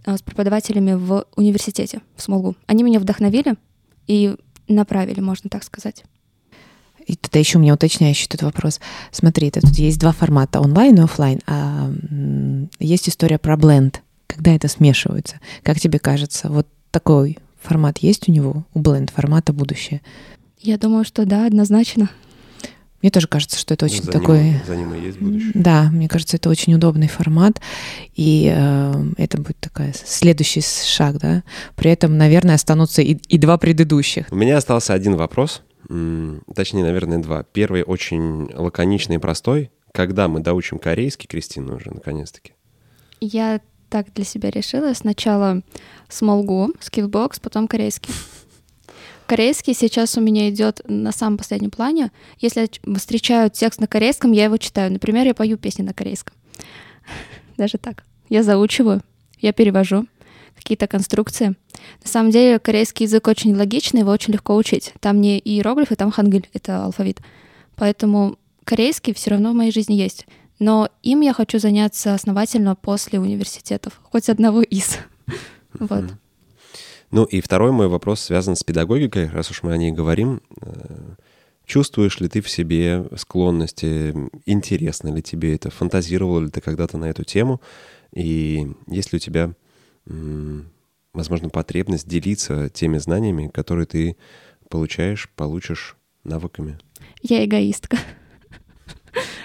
а, 0.04 0.16
с 0.16 0.22
преподавателями 0.22 0.94
в 0.94 1.26
университете, 1.36 2.00
в 2.16 2.22
СмолГУ. 2.22 2.56
Они 2.66 2.82
меня 2.82 3.00
вдохновили 3.00 3.56
и 4.06 4.36
направили, 4.68 5.20
можно 5.20 5.50
так 5.50 5.64
сказать. 5.64 6.04
И 7.06 7.16
тогда 7.16 7.38
еще 7.38 7.58
у 7.58 7.60
меня 7.60 7.74
уточняющий 7.74 8.28
тут 8.28 8.42
вопрос. 8.42 8.80
Смотри, 9.10 9.50
тут 9.50 9.64
есть 9.70 9.98
два 9.98 10.12
формата, 10.12 10.60
онлайн 10.60 10.96
и 10.96 11.00
офлайн, 11.00 11.40
а 11.46 11.90
есть 12.78 13.08
история 13.08 13.38
про 13.38 13.56
blend, 13.56 14.02
когда 14.30 14.54
это 14.54 14.68
смешивается. 14.68 15.40
Как 15.62 15.80
тебе 15.80 15.98
кажется, 15.98 16.48
вот 16.48 16.66
такой 16.90 17.38
формат 17.60 17.98
есть 17.98 18.28
у 18.28 18.32
него, 18.32 18.64
у 18.74 18.80
бленд 18.80 19.10
формата 19.10 19.52
будущее? 19.52 20.00
Я 20.58 20.78
думаю, 20.78 21.04
что 21.04 21.26
да, 21.26 21.46
однозначно. 21.46 22.08
Мне 23.02 23.10
тоже 23.10 23.28
кажется, 23.28 23.58
что 23.58 23.72
это 23.74 23.86
очень 23.86 24.02
за 24.02 24.12
такой... 24.12 24.42
Ним, 24.42 24.60
за 24.66 24.76
ним 24.76 24.94
и 24.94 25.00
есть 25.00 25.18
будущее. 25.18 25.52
Да, 25.54 25.88
мне 25.90 26.06
кажется, 26.06 26.36
это 26.36 26.50
очень 26.50 26.74
удобный 26.74 27.08
формат, 27.08 27.60
и 28.14 28.52
э, 28.54 29.04
это 29.16 29.38
будет 29.38 29.56
такая 29.58 29.94
следующий 29.94 30.60
шаг, 30.60 31.18
да. 31.18 31.42
При 31.76 31.90
этом, 31.90 32.18
наверное, 32.18 32.56
останутся 32.56 33.00
и, 33.00 33.14
и 33.14 33.38
два 33.38 33.56
предыдущих. 33.56 34.26
У 34.30 34.36
меня 34.36 34.58
остался 34.58 34.92
один 34.92 35.16
вопрос, 35.16 35.62
точнее, 36.54 36.84
наверное, 36.84 37.18
два. 37.18 37.42
Первый 37.42 37.82
очень 37.82 38.50
лаконичный 38.52 39.16
и 39.16 39.18
простой. 39.18 39.70
Когда 39.92 40.28
мы 40.28 40.40
доучим 40.40 40.78
корейский, 40.78 41.26
Кристина 41.26 41.74
уже, 41.74 41.90
наконец-таки? 41.90 42.52
Я 43.20 43.60
так 43.90 44.12
для 44.14 44.24
себя 44.24 44.50
решила. 44.50 44.94
Сначала 44.94 45.62
СмолГУ, 46.08 46.72
Skillbox, 46.80 47.40
потом 47.40 47.68
корейский. 47.68 48.14
Корейский 49.26 49.74
сейчас 49.74 50.16
у 50.16 50.20
меня 50.20 50.48
идет 50.50 50.80
на 50.88 51.12
самом 51.12 51.38
последнем 51.38 51.70
плане. 51.70 52.10
Если 52.38 52.62
я 52.62 52.94
встречаю 52.96 53.50
текст 53.50 53.80
на 53.80 53.86
корейском, 53.86 54.32
я 54.32 54.44
его 54.44 54.56
читаю. 54.56 54.90
Например, 54.92 55.26
я 55.26 55.34
пою 55.34 55.56
песни 55.56 55.82
на 55.82 55.92
корейском. 55.92 56.34
Даже 57.56 57.78
так. 57.78 58.04
Я 58.28 58.42
заучиваю, 58.42 59.02
я 59.40 59.52
перевожу 59.52 60.06
какие-то 60.56 60.86
конструкции. 60.86 61.54
На 62.02 62.08
самом 62.08 62.30
деле 62.30 62.58
корейский 62.58 63.06
язык 63.06 63.26
очень 63.28 63.56
логичный, 63.56 64.00
его 64.00 64.10
очень 64.10 64.32
легко 64.32 64.56
учить. 64.56 64.92
Там 65.00 65.20
не 65.20 65.38
иероглифы, 65.38 65.96
там 65.96 66.10
хангыль, 66.10 66.48
это 66.52 66.84
алфавит. 66.84 67.20
Поэтому 67.76 68.36
корейский 68.64 69.14
все 69.14 69.30
равно 69.30 69.52
в 69.52 69.54
моей 69.54 69.72
жизни 69.72 69.94
есть. 69.94 70.26
Но 70.60 70.90
им 71.02 71.22
я 71.22 71.32
хочу 71.32 71.58
заняться 71.58 72.14
основательно 72.14 72.76
после 72.76 73.18
университетов, 73.18 73.98
хоть 74.04 74.28
одного 74.28 74.62
из. 74.62 74.98
Вот. 75.72 76.04
Ну 77.10 77.24
и 77.24 77.40
второй 77.40 77.72
мой 77.72 77.88
вопрос 77.88 78.20
связан 78.20 78.54
с 78.54 78.62
педагогикой, 78.62 79.28
раз 79.30 79.50
уж 79.50 79.62
мы 79.62 79.72
о 79.72 79.76
ней 79.76 79.90
говорим. 79.90 80.42
Э, 80.60 81.14
чувствуешь 81.64 82.20
ли 82.20 82.28
ты 82.28 82.40
в 82.40 82.50
себе 82.50 83.06
склонности, 83.16 84.14
интересно 84.46 85.08
ли 85.08 85.22
тебе 85.22 85.54
это, 85.54 85.70
фантазировал 85.70 86.40
ли 86.40 86.50
ты 86.50 86.60
когда-то 86.60 86.98
на 86.98 87.06
эту 87.06 87.24
тему, 87.24 87.60
и 88.12 88.68
есть 88.86 89.12
ли 89.12 89.16
у 89.16 89.20
тебя, 89.20 89.54
возможно, 91.14 91.48
потребность 91.48 92.08
делиться 92.08 92.68
теми 92.68 92.98
знаниями, 92.98 93.48
которые 93.48 93.86
ты 93.86 94.16
получаешь, 94.68 95.30
получишь 95.36 95.96
навыками? 96.24 96.78
Я 97.22 97.44
эгоистка. 97.44 97.98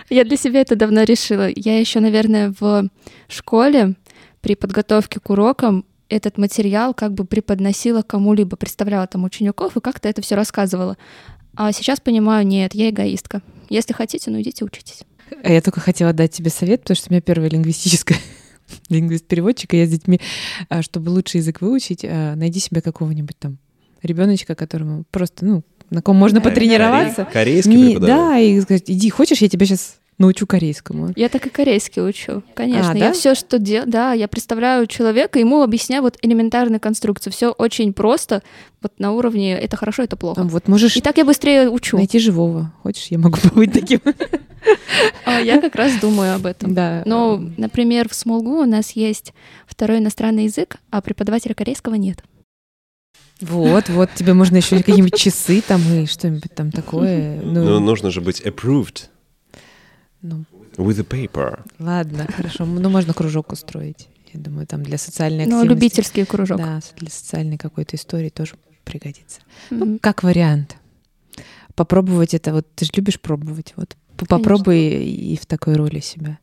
Я 0.10 0.24
для 0.24 0.38
себя 0.38 0.62
это 0.62 0.76
давно 0.76 1.04
решила. 1.04 1.50
Я 1.56 1.80
еще, 1.80 2.00
наверное, 2.00 2.54
в 2.60 2.89
школе 3.28 3.96
при 4.41 4.56
подготовке 4.56 5.20
к 5.20 5.30
урокам 5.30 5.86
этот 6.10 6.38
материал 6.38 6.94
как 6.94 7.13
бы 7.13 7.26
преподносила 7.26 8.04
кому-либо, 8.04 8.56
представляла 8.56 9.08
там 9.08 9.24
учеников 9.24 9.76
и 9.76 9.82
как-то 9.82 10.08
это 10.08 10.22
все 10.22 10.36
рассказывала. 10.36 10.98
А 11.56 11.72
сейчас 11.72 12.00
понимаю, 12.00 12.46
нет, 12.46 12.76
я 12.76 12.89
эгоистка. 12.89 13.41
Если 13.70 13.94
хотите, 13.94 14.30
ну 14.30 14.41
идите 14.41 14.63
учитесь. 14.63 15.04
А 15.44 15.52
я 15.52 15.62
только 15.62 15.80
хотела 15.80 16.13
дать 16.13 16.32
тебе 16.32 16.52
совет, 16.52 16.82
потому 16.82 16.96
что 16.96 17.10
у 17.10 17.13
меня 17.13 17.22
первая 17.22 17.50
лингвистическая 17.50 18.20
лингвист-переводчик, 18.89 19.74
и 19.74 19.78
я 19.78 19.86
с 19.88 19.89
детьми, 19.89 20.20
а, 20.70 20.84
чтобы 20.84 21.10
лучше 21.10 21.38
язык 21.38 21.62
выучить, 21.62 22.06
а, 22.06 22.36
найди 22.36 22.60
себе 22.60 22.82
какого-нибудь 22.82 23.38
там 23.39 23.58
ребеночка, 24.06 24.56
которому 24.56 25.04
просто, 25.12 25.46
ну, 25.46 25.63
на 25.89 26.02
ком 26.02 26.15
можно 26.15 26.41
потренироваться. 26.41 27.28
Корейский 27.32 27.72
Не, 27.72 27.98
Да, 27.98 28.38
и 28.38 28.60
сказать, 28.62 28.84
иди, 28.88 29.10
хочешь, 29.10 29.39
я 29.39 29.50
тебя 29.50 29.65
сейчас 29.65 29.98
научу 30.18 30.48
корейскому. 30.48 31.12
Я 31.15 31.30
так 31.30 31.46
и 31.46 31.50
корейский 31.50 32.02
учу, 32.02 32.41
конечно. 32.54 32.91
А, 32.91 32.94
да? 32.94 33.08
Я 33.08 33.13
все, 33.13 33.36
что 33.36 33.60
делаю, 33.60 33.89
да, 33.89 34.13
я 34.13 34.28
представляю 34.28 34.88
человека, 34.88 35.39
ему 35.39 35.62
объясняю 35.62 36.04
вот 36.04 36.18
элементарные 36.22 36.80
конструкции. 36.80 37.30
Все 37.30 37.52
очень 37.52 37.94
просто, 37.94 38.41
вот 38.82 38.94
на 38.98 39.12
уровне 39.12 39.58
это 39.58 39.76
хорошо, 39.78 40.04
это 40.04 40.15
плохо. 40.15 40.41
А 40.41 40.44
вот 40.46 40.68
можешь. 40.68 40.96
И 40.96 41.02
так 41.02 41.18
я 41.18 41.26
быстрее 41.26 41.70
учу. 41.70 41.98
Найти 41.98 42.20
живого. 42.20 42.74
Хочешь, 42.82 43.08
я 43.08 43.20
могу 43.20 43.38
быть 43.56 43.74
таким. 43.74 44.00
А, 45.26 45.39
я 45.39 45.62
как 45.62 45.76
раз 45.76 45.94
думаю 46.00 46.36
об 46.36 46.46
этом. 46.46 46.74
Да. 46.74 47.04
Но, 47.06 47.41
например, 47.58 48.10
в 48.10 48.15
Смолгу 48.15 48.62
у 48.62 48.65
нас 48.65 48.91
есть 48.91 49.34
второй 49.68 50.00
иностранный 50.00 50.46
язык, 50.46 50.78
а 50.89 51.02
преподавателя 51.02 51.54
корейского 51.54 51.96
нет. 51.96 52.24
Вот, 53.41 53.89
вот, 53.89 54.10
тебе 54.15 54.34
можно 54.34 54.58
еще 54.58 54.78
какие-нибудь 54.78 55.15
часы 55.15 55.62
там 55.62 55.82
и 55.82 56.06
что-нибудь 56.06 56.54
там 56.56 56.71
такое. 56.71 57.41
Ну, 57.41 57.63
ну 57.63 57.80
нужно 57.80 58.10
же 58.10 58.21
быть 58.21 58.41
approved. 58.41 59.10
Ну, 60.21 60.45
With 60.78 61.00
a 61.00 61.04
paper. 61.04 61.65
Ладно, 61.80 62.28
хорошо. 62.36 62.65
Ну, 62.65 62.89
можно 62.89 63.13
кружок 63.13 63.52
устроить. 63.52 64.10
Я 64.34 64.39
думаю, 64.39 64.67
там 64.67 64.84
для 64.84 64.98
социальной 64.98 65.45
ну, 65.45 65.60
активности. 65.60 65.67
Ну, 65.67 65.74
любительский 65.74 66.26
кружок. 66.26 66.58
Да, 66.58 66.80
для 66.98 67.10
социальной 67.10 67.58
какой-то 67.58 67.95
истории 67.95 68.30
тоже 68.30 68.56
пригодится. 68.84 69.39
Mm-hmm. 69.69 69.78
Ну, 69.78 70.00
как 70.02 70.24
вариант. 70.24 70.78
Попробовать 71.76 72.34
это, 72.34 72.54
вот 72.54 72.67
ты 72.76 72.86
же 72.86 72.91
любишь 72.95 73.19
пробовать, 73.19 73.74
вот 73.76 73.98
попробуй 74.15 74.80
и 74.80 75.38
в 75.38 75.45
такой 75.45 75.76
роли 75.76 76.00
себя. 76.00 76.39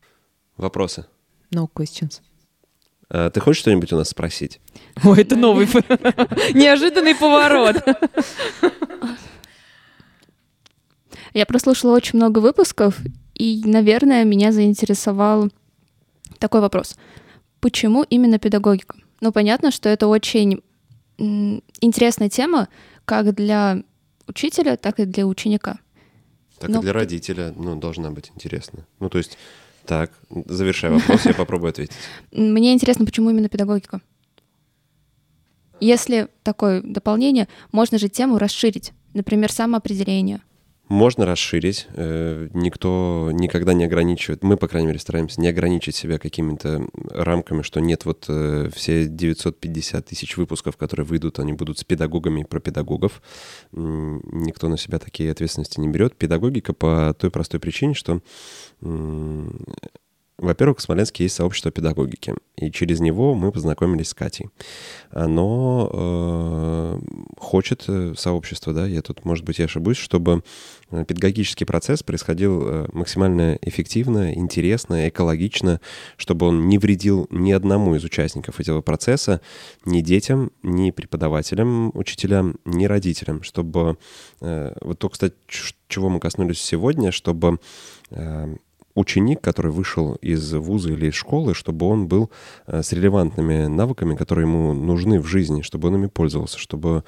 Вопросы? 0.57 1.07
No 1.55 1.68
questions. 1.72 2.20
А, 3.14 3.31
ты 3.31 3.40
хочешь 3.40 3.61
что-нибудь 3.61 3.92
у 3.92 3.96
нас 3.96 4.09
спросить? 4.09 4.59
Ой, 5.05 5.20
это 5.20 5.37
новый 5.37 5.66
неожиданный 6.55 7.14
поворот. 7.14 7.77
Я 11.35 11.46
прослушала 11.46 11.94
очень 11.94 12.18
много 12.18 12.38
выпусков, 12.40 12.98
и, 13.35 13.62
наверное, 13.64 14.25
меня 14.25 14.51
заинтересовал 14.53 15.51
такой 16.38 16.61
вопрос. 16.61 16.96
Почему 17.61 18.03
именно 18.03 18.38
педагогика? 18.38 18.96
Ну, 19.20 19.31
понятно, 19.33 19.70
что 19.70 19.88
это 19.88 20.09
очень 20.09 20.62
интересная 21.18 22.29
тема 22.29 22.68
как 23.05 23.35
для 23.35 23.83
учителя, 24.27 24.77
так 24.77 25.01
и 25.01 25.05
для 25.05 25.27
ученика. 25.27 25.79
Так 26.59 26.70
Но... 26.70 26.79
и 26.79 26.83
для 26.83 26.92
родителя, 26.92 27.53
ну, 27.57 27.77
должна 27.77 28.11
быть 28.11 28.31
интересна. 28.35 28.87
Ну, 29.01 29.09
то 29.11 29.18
есть, 29.18 29.38
так, 29.87 30.12
завершай 30.47 30.90
вопрос, 30.90 31.27
я 31.27 31.35
попробую 31.35 31.71
ответить. 31.71 31.95
Мне 32.33 32.73
интересно, 32.73 33.05
почему 33.05 33.31
именно 33.31 33.49
педагогика? 33.49 34.01
Если 35.81 36.29
такое 36.42 36.81
дополнение, 36.83 37.49
можно 37.73 37.99
же 37.99 38.09
тему 38.09 38.38
расширить. 38.38 38.92
Например, 39.14 39.51
самоопределение— 39.51 40.40
можно 40.92 41.24
расширить. 41.24 41.88
Э, 41.94 42.48
никто 42.52 43.31
никогда 43.33 43.72
не 43.72 43.85
ограничивает. 43.85 44.44
Мы, 44.44 44.57
по 44.57 44.68
крайней 44.68 44.88
мере, 44.88 44.98
стараемся 44.98 45.40
не 45.40 45.48
ограничить 45.48 45.96
себя 45.96 46.18
какими-то 46.18 46.87
рамками, 47.11 47.62
что 47.62 47.81
нет 47.81 48.05
вот 48.05 48.26
э, 48.28 48.68
все 48.74 49.07
950 49.07 50.05
тысяч 50.05 50.37
выпусков, 50.37 50.76
которые 50.76 51.07
выйдут, 51.07 51.38
они 51.38 51.55
будут 51.55 51.78
с 51.78 51.85
педагогами 51.85 52.44
про 52.44 52.61
педагогов. 52.61 53.22
Никто 53.72 54.68
на 54.68 54.76
себя 54.76 54.98
такие 54.98 55.33
ответственности 55.33 55.81
не 55.81 55.88
берет. 55.88 56.14
Педагогика 56.14 56.74
по 56.74 57.14
той 57.18 57.31
простой 57.31 57.59
причине, 57.59 57.94
что 57.94 58.20
во-первых, 60.38 60.79
в 60.79 60.83
Смоленске 60.83 61.25
есть 61.25 61.37
сообщество 61.37 61.71
педагогики, 61.71 62.35
и 62.57 62.71
через 62.71 63.01
него 63.01 63.35
мы 63.35 63.53
познакомились 63.53 64.09
с 64.09 64.14
Катей. 64.14 64.49
Оно 65.11 65.90
э, 65.92 67.01
хочет 67.38 67.85
э, 67.87 68.14
сообщество, 68.16 68.73
да, 68.73 68.87
я 68.87 69.03
тут, 69.03 69.25
может 69.25 69.45
быть, 69.45 69.59
я 69.59 69.66
ошибусь, 69.66 69.99
чтобы 69.99 70.42
э, 70.90 71.05
педагогический 71.05 71.64
процесс 71.64 72.03
происходил 72.03 72.62
э, 72.66 72.88
максимально 72.92 73.59
эффективно, 73.62 74.35
интересно, 74.35 75.09
экологично, 75.09 75.81
чтобы 76.16 76.47
он 76.47 76.68
не 76.68 76.79
вредил 76.79 77.27
ни 77.31 77.53
одному 77.53 77.95
из 77.95 78.03
участников 78.03 78.59
этого 78.59 78.81
процесса, 78.81 79.40
ни 79.85 80.01
детям, 80.01 80.51
ни 80.62 80.90
преподавателям, 80.90 81.90
учителям, 81.95 82.57
ни 82.64 82.87
родителям, 82.87 83.42
чтобы... 83.42 83.99
Э, 84.40 84.73
вот 84.81 84.99
то, 84.99 85.09
кстати, 85.09 85.35
чего 85.88 86.09
мы 86.09 86.21
коснулись 86.21 86.61
сегодня, 86.61 87.12
чтобы 87.12 87.59
ученик, 88.94 89.40
который 89.40 89.70
вышел 89.70 90.14
из 90.16 90.52
вуза 90.52 90.92
или 90.92 91.07
из 91.07 91.14
школы, 91.14 91.55
чтобы 91.55 91.87
он 91.87 92.09
был 92.09 92.31
э, 92.66 92.83
с 92.83 92.92
релевантными 92.92 93.66
навыками, 93.66 94.16
которые 94.16 94.46
ему 94.46 94.72
нужны 94.72 95.20
в 95.20 95.26
жизни, 95.26 95.62
чтобы 95.62 95.88
он 95.88 95.96
ими 95.96 96.07
пользовался, 96.07 96.59
чтобы 96.59 97.05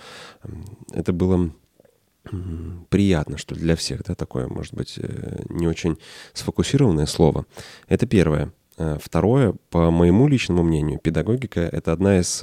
это 0.93 1.13
было 1.13 1.51
приятно, 2.89 3.37
что 3.37 3.55
для 3.55 3.77
всех, 3.77 4.03
да, 4.05 4.15
такое, 4.15 4.49
может 4.49 4.75
быть, 4.75 4.95
э, 4.97 5.43
не 5.49 5.67
очень 5.67 5.99
сфокусированное 6.33 7.07
слово. 7.07 7.45
Это 7.89 8.07
первое. 8.07 8.53
Э, 8.77 8.99
второе, 9.01 9.55
по 9.71 9.91
моему 9.91 10.29
личному 10.29 10.63
мнению, 10.63 10.99
педагогика— 10.99 11.61
это 11.73 11.93
одна 11.93 12.19
из 12.19 12.43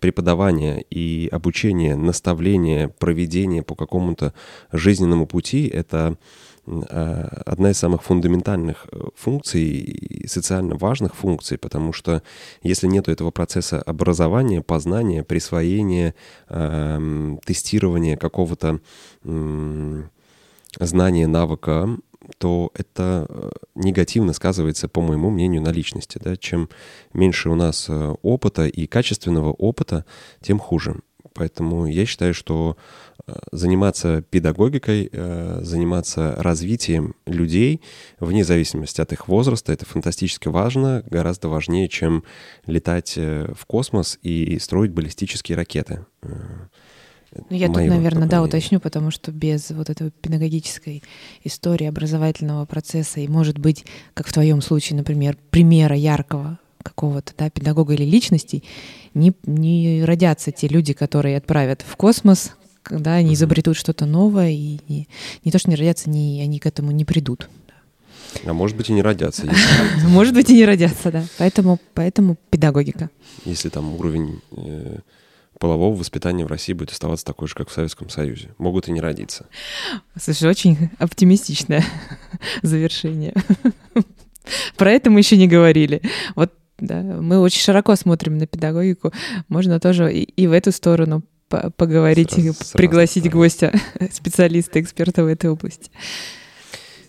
преподавания 0.00 0.84
и 0.90 1.28
обучения, 1.32 1.96
наставления, 1.96 2.88
проведения 2.88 3.62
по 3.62 3.74
какому-то 3.74 4.34
жизненному 4.72 5.26
пути— 5.26 5.66
это 5.72 6.16
а, 6.66 7.42
одна 7.46 7.70
из 7.70 7.78
самых 7.78 8.02
фундаментальных 8.02 8.86
э, 8.90 9.00
функций 9.14 9.62
и 9.62 10.26
социально 10.26 10.74
важных 10.76 11.14
функций, 11.14 11.58
потому 11.58 11.92
что 11.92 12.22
если 12.62 12.88
нет 12.88 13.08
этого 13.08 13.30
процесса 13.30 13.80
образования, 13.80 14.62
познания, 14.62 15.22
присвоения, 15.22 16.14
тестирования 16.48 18.16
какого-то 18.16 18.80
знания, 20.80 21.26
навыка, 21.26 21.88
то 22.38 22.70
это 22.74 23.26
э, 23.28 23.50
негативно 23.74 24.32
сказывается, 24.32 24.88
по 24.88 25.00
моему 25.00 25.30
мнению, 25.30 25.62
на 25.62 25.70
личности. 25.70 26.18
Да? 26.22 26.36
Чем 26.36 26.68
меньше 27.12 27.50
у 27.50 27.54
нас 27.54 27.86
э, 27.88 28.14
опыта 28.22 28.66
и 28.66 28.86
качественного 28.86 29.52
опыта, 29.52 30.04
тем 30.40 30.58
хуже. 30.58 31.00
Поэтому 31.34 31.86
я 31.86 32.06
считаю, 32.06 32.32
что 32.34 32.76
э, 33.26 33.34
заниматься 33.52 34.22
педагогикой, 34.22 35.10
заниматься 35.60 36.34
развитием 36.38 37.14
людей, 37.26 37.82
вне 38.20 38.44
зависимости 38.44 39.00
от 39.00 39.12
их 39.12 39.28
возраста, 39.28 39.72
это 39.72 39.84
фантастически 39.84 40.48
важно, 40.48 41.04
гораздо 41.06 41.48
важнее, 41.48 41.88
чем 41.88 42.24
летать 42.66 43.16
в 43.16 43.66
космос 43.66 44.18
и 44.22 44.58
строить 44.58 44.92
баллистические 44.92 45.56
ракеты. 45.56 46.06
Ну, 47.32 47.56
я 47.56 47.66
тут, 47.66 47.76
наверное, 47.76 48.28
да, 48.28 48.42
уточню, 48.42 48.80
потому 48.80 49.10
что 49.10 49.32
без 49.32 49.70
вот 49.70 49.90
этой 49.90 50.10
педагогической 50.10 51.02
истории 51.44 51.86
образовательного 51.86 52.64
процесса 52.66 53.20
и, 53.20 53.28
может 53.28 53.58
быть, 53.58 53.84
как 54.14 54.26
в 54.28 54.32
твоем 54.32 54.62
случае, 54.62 54.96
например, 54.96 55.36
примера 55.50 55.96
яркого 55.96 56.58
какого-то 56.82 57.32
да, 57.36 57.50
педагога 57.50 57.94
или 57.94 58.04
личности, 58.04 58.62
не, 59.12 59.32
не 59.44 60.04
родятся 60.04 60.52
те 60.52 60.68
люди, 60.68 60.92
которые 60.92 61.36
отправят 61.36 61.84
в 61.86 61.96
космос, 61.96 62.52
когда 62.82 63.14
они 63.14 63.34
изобретут 63.34 63.76
что-то 63.76 64.06
новое, 64.06 64.50
и 64.50 64.78
не, 64.88 65.08
не 65.44 65.50
то, 65.50 65.58
что 65.58 65.68
не 65.68 65.76
родятся, 65.76 66.08
не, 66.08 66.40
они 66.40 66.60
к 66.60 66.66
этому 66.66 66.92
не 66.92 67.04
придут. 67.04 67.48
А 68.44 68.52
может 68.52 68.76
быть 68.76 68.90
и 68.90 68.92
не 68.92 69.02
родятся. 69.02 69.48
Может 70.08 70.34
быть 70.34 70.50
и 70.50 70.54
не 70.54 70.66
родятся, 70.66 71.10
да. 71.10 71.24
Поэтому, 71.38 71.78
поэтому 71.94 72.36
педагогика. 72.50 73.08
Если 73.44 73.70
там 73.70 73.94
уровень 73.94 74.40
э, 74.52 74.98
полового 75.58 75.96
воспитания 75.96 76.44
в 76.44 76.48
России 76.48 76.72
будет 76.72 76.90
оставаться 76.90 77.24
такой 77.24 77.48
же, 77.48 77.54
как 77.54 77.68
в 77.68 77.72
Советском 77.72 78.08
Союзе. 78.08 78.50
Могут 78.58 78.88
и 78.88 78.92
не 78.92 79.00
родиться. 79.00 79.46
Слушай, 80.18 80.50
очень 80.50 80.90
оптимистичное 80.98 81.84
завершение. 82.62 83.34
Про 84.76 84.92
это 84.92 85.10
мы 85.10 85.20
еще 85.20 85.36
не 85.36 85.48
говорили. 85.48 86.02
Вот 86.34 86.52
да, 86.78 87.02
мы 87.02 87.40
очень 87.40 87.60
широко 87.60 87.96
смотрим 87.96 88.38
на 88.38 88.46
педагогику. 88.46 89.12
Можно 89.48 89.80
тоже 89.80 90.12
и, 90.12 90.22
и 90.22 90.46
в 90.46 90.52
эту 90.52 90.72
сторону 90.72 91.22
поговорить, 91.48 92.32
сразу, 92.32 92.54
пригласить 92.74 93.24
сразу, 93.24 93.38
гостя, 93.38 93.72
специалиста, 94.12 94.80
эксперта 94.80 95.24
в 95.24 95.28
этой 95.28 95.50
области. 95.50 95.90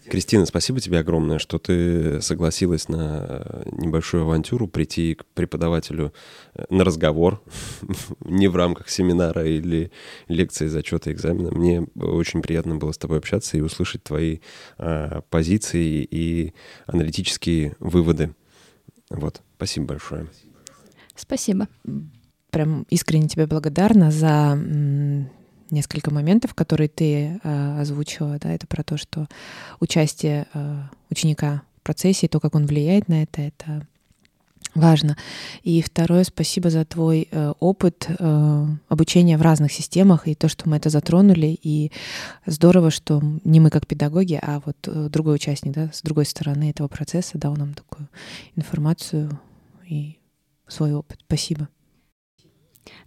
Кристина, 0.09 0.45
спасибо 0.45 0.79
тебе 0.79 0.99
огромное, 0.99 1.39
что 1.39 1.59
ты 1.59 2.21
согласилась 2.21 2.87
на 2.87 3.65
небольшую 3.71 4.23
авантюру 4.23 4.67
прийти 4.67 5.15
к 5.15 5.25
преподавателю 5.25 6.13
э, 6.53 6.65
на 6.69 6.83
разговор, 6.83 7.41
не 8.21 8.47
в 8.47 8.55
рамках 8.55 8.89
семинара 8.89 9.45
или 9.45 9.91
лекции, 10.27 10.67
зачета, 10.67 11.11
экзамена. 11.11 11.51
Мне 11.51 11.87
очень 11.95 12.41
приятно 12.41 12.75
было 12.75 12.91
с 12.91 12.97
тобой 12.97 13.17
общаться 13.17 13.57
и 13.57 13.61
услышать 13.61 14.03
твои 14.03 14.39
а, 14.77 15.21
позиции 15.29 16.07
и 16.09 16.53
аналитические 16.85 17.75
выводы. 17.79 18.33
Вот, 19.09 19.41
спасибо 19.57 19.87
большое. 19.87 20.27
Спасибо. 21.15 21.67
Прям 22.51 22.85
искренне 22.89 23.27
тебе 23.27 23.47
благодарна 23.47 24.11
за 24.11 24.57
несколько 25.71 26.13
моментов, 26.13 26.53
которые 26.53 26.87
ты 26.87 27.39
э, 27.43 27.81
озвучила, 27.81 28.37
да, 28.39 28.51
это 28.51 28.67
про 28.67 28.83
то, 28.83 28.97
что 28.97 29.27
участие 29.79 30.47
э, 30.53 30.81
ученика 31.09 31.63
в 31.79 31.83
процессе, 31.83 32.27
то, 32.27 32.39
как 32.39 32.55
он 32.55 32.65
влияет 32.65 33.07
на 33.07 33.23
это, 33.23 33.41
это 33.41 33.85
важно. 34.77 35.17
И 35.63 35.81
второе, 35.81 36.23
спасибо 36.23 36.69
за 36.69 36.85
твой 36.85 37.27
э, 37.29 37.53
опыт 37.59 38.07
э, 38.07 38.65
обучения 38.87 39.37
в 39.37 39.41
разных 39.41 39.71
системах 39.71 40.27
и 40.27 40.35
то, 40.35 40.47
что 40.47 40.69
мы 40.69 40.77
это 40.77 40.89
затронули. 40.89 41.57
И 41.61 41.91
здорово, 42.45 42.91
что 42.91 43.21
не 43.43 43.59
мы 43.59 43.69
как 43.69 43.87
педагоги, 43.87 44.39
а 44.41 44.61
вот 44.65 44.77
э, 44.87 45.09
другой 45.09 45.35
участник, 45.35 45.73
да, 45.73 45.89
с 45.91 46.01
другой 46.01 46.25
стороны 46.25 46.69
этого 46.69 46.87
процесса 46.87 47.37
дал 47.37 47.55
нам 47.55 47.73
такую 47.73 48.07
информацию 48.55 49.39
и 49.87 50.17
свой 50.67 50.93
опыт. 50.93 51.19
Спасибо. 51.25 51.67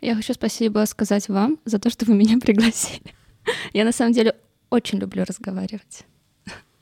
Я 0.00 0.14
хочу 0.14 0.34
спасибо 0.34 0.84
сказать 0.86 1.28
вам 1.28 1.58
за 1.64 1.78
то, 1.78 1.90
что 1.90 2.04
вы 2.06 2.14
меня 2.14 2.38
пригласили. 2.38 3.14
Я 3.72 3.84
на 3.84 3.92
самом 3.92 4.12
деле 4.12 4.34
очень 4.70 4.98
люблю 4.98 5.24
разговаривать 5.24 6.04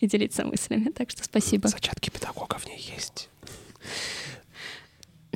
и 0.00 0.06
делиться 0.06 0.44
мыслями, 0.44 0.90
так 0.90 1.11
что 1.11 1.24
спасибо. 1.24 1.68
Зачатки 1.68 2.11
педагога 2.11 2.58
в 2.58 2.66
ней 2.66 2.92
есть. 2.94 3.28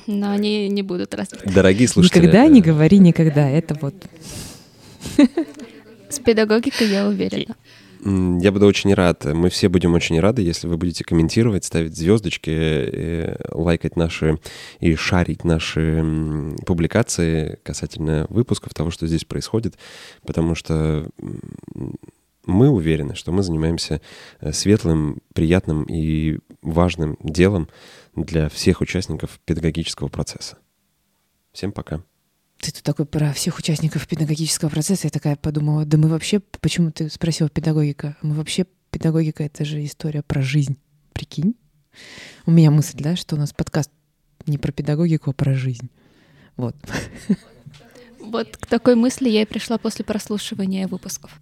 Но 0.06 0.30
они 0.30 0.68
не 0.68 0.82
будут 0.82 1.14
развиты. 1.14 1.48
Дорогие 1.50 1.88
слушатели. 1.88 2.20
Никогда 2.20 2.46
не 2.48 2.60
говори 2.60 2.98
никогда, 2.98 3.48
это 3.48 3.74
вот. 3.80 3.94
С 6.08 6.18
педагогикой 6.18 6.88
я 6.88 7.06
уверена. 7.06 7.56
Я 8.04 8.50
буду 8.50 8.66
очень 8.66 8.92
рад. 8.94 9.24
Мы 9.26 9.48
все 9.48 9.68
будем 9.68 9.94
очень 9.94 10.18
рады, 10.18 10.42
если 10.42 10.66
вы 10.66 10.76
будете 10.76 11.04
комментировать, 11.04 11.64
ставить 11.64 11.96
звездочки, 11.96 12.50
э, 12.50 13.36
лайкать 13.52 13.94
наши 13.94 14.40
и 14.80 14.96
шарить 14.96 15.44
наши 15.44 16.04
публикации 16.66 17.60
касательно 17.62 18.26
выпусков 18.28 18.74
того, 18.74 18.90
что 18.90 19.06
здесь 19.06 19.24
происходит, 19.24 19.78
потому 20.26 20.56
что 20.56 21.08
мы 22.44 22.70
уверены, 22.70 23.14
что 23.14 23.30
мы 23.30 23.44
занимаемся 23.44 24.00
э, 24.40 24.52
светлым, 24.52 25.22
приятным 25.32 25.84
и 25.84 26.38
важным 26.60 27.16
делом 27.22 27.68
для 28.16 28.48
всех 28.48 28.80
участников 28.80 29.38
педагогического 29.44 30.08
процесса. 30.08 30.58
Всем 31.52 31.70
пока. 31.70 32.02
Ты 32.62 32.70
тут 32.70 32.84
такой 32.84 33.06
про 33.06 33.32
всех 33.32 33.58
участников 33.58 34.06
педагогического 34.06 34.68
процесса. 34.68 35.08
Я 35.08 35.10
такая 35.10 35.34
подумала, 35.34 35.84
да 35.84 35.98
мы 35.98 36.08
вообще, 36.08 36.38
почему 36.38 36.92
ты 36.92 37.10
спросила 37.10 37.50
педагогика? 37.50 38.16
Мы 38.22 38.36
вообще, 38.36 38.66
педагогика— 38.92 39.42
это 39.44 39.64
же 39.64 39.84
история 39.84 40.22
про 40.22 40.42
жизнь. 40.42 40.78
Прикинь? 41.12 41.56
У 42.46 42.52
меня 42.52 42.70
мысль, 42.70 42.98
да, 43.00 43.16
что 43.16 43.34
у 43.34 43.38
нас 43.38 43.52
подкаст 43.52 43.90
не 44.46 44.58
про 44.58 44.70
педагогику, 44.70 45.30
а 45.30 45.32
про 45.32 45.54
жизнь. 45.54 45.90
Вот. 46.56 46.76
Вот 48.20 48.56
к 48.56 48.66
такой 48.66 48.94
мысли 48.94 49.28
я 49.28 49.42
и 49.42 49.46
пришла 49.46 49.76
после 49.76 50.04
прослушивания 50.04 50.86
выпусков. 50.86 51.30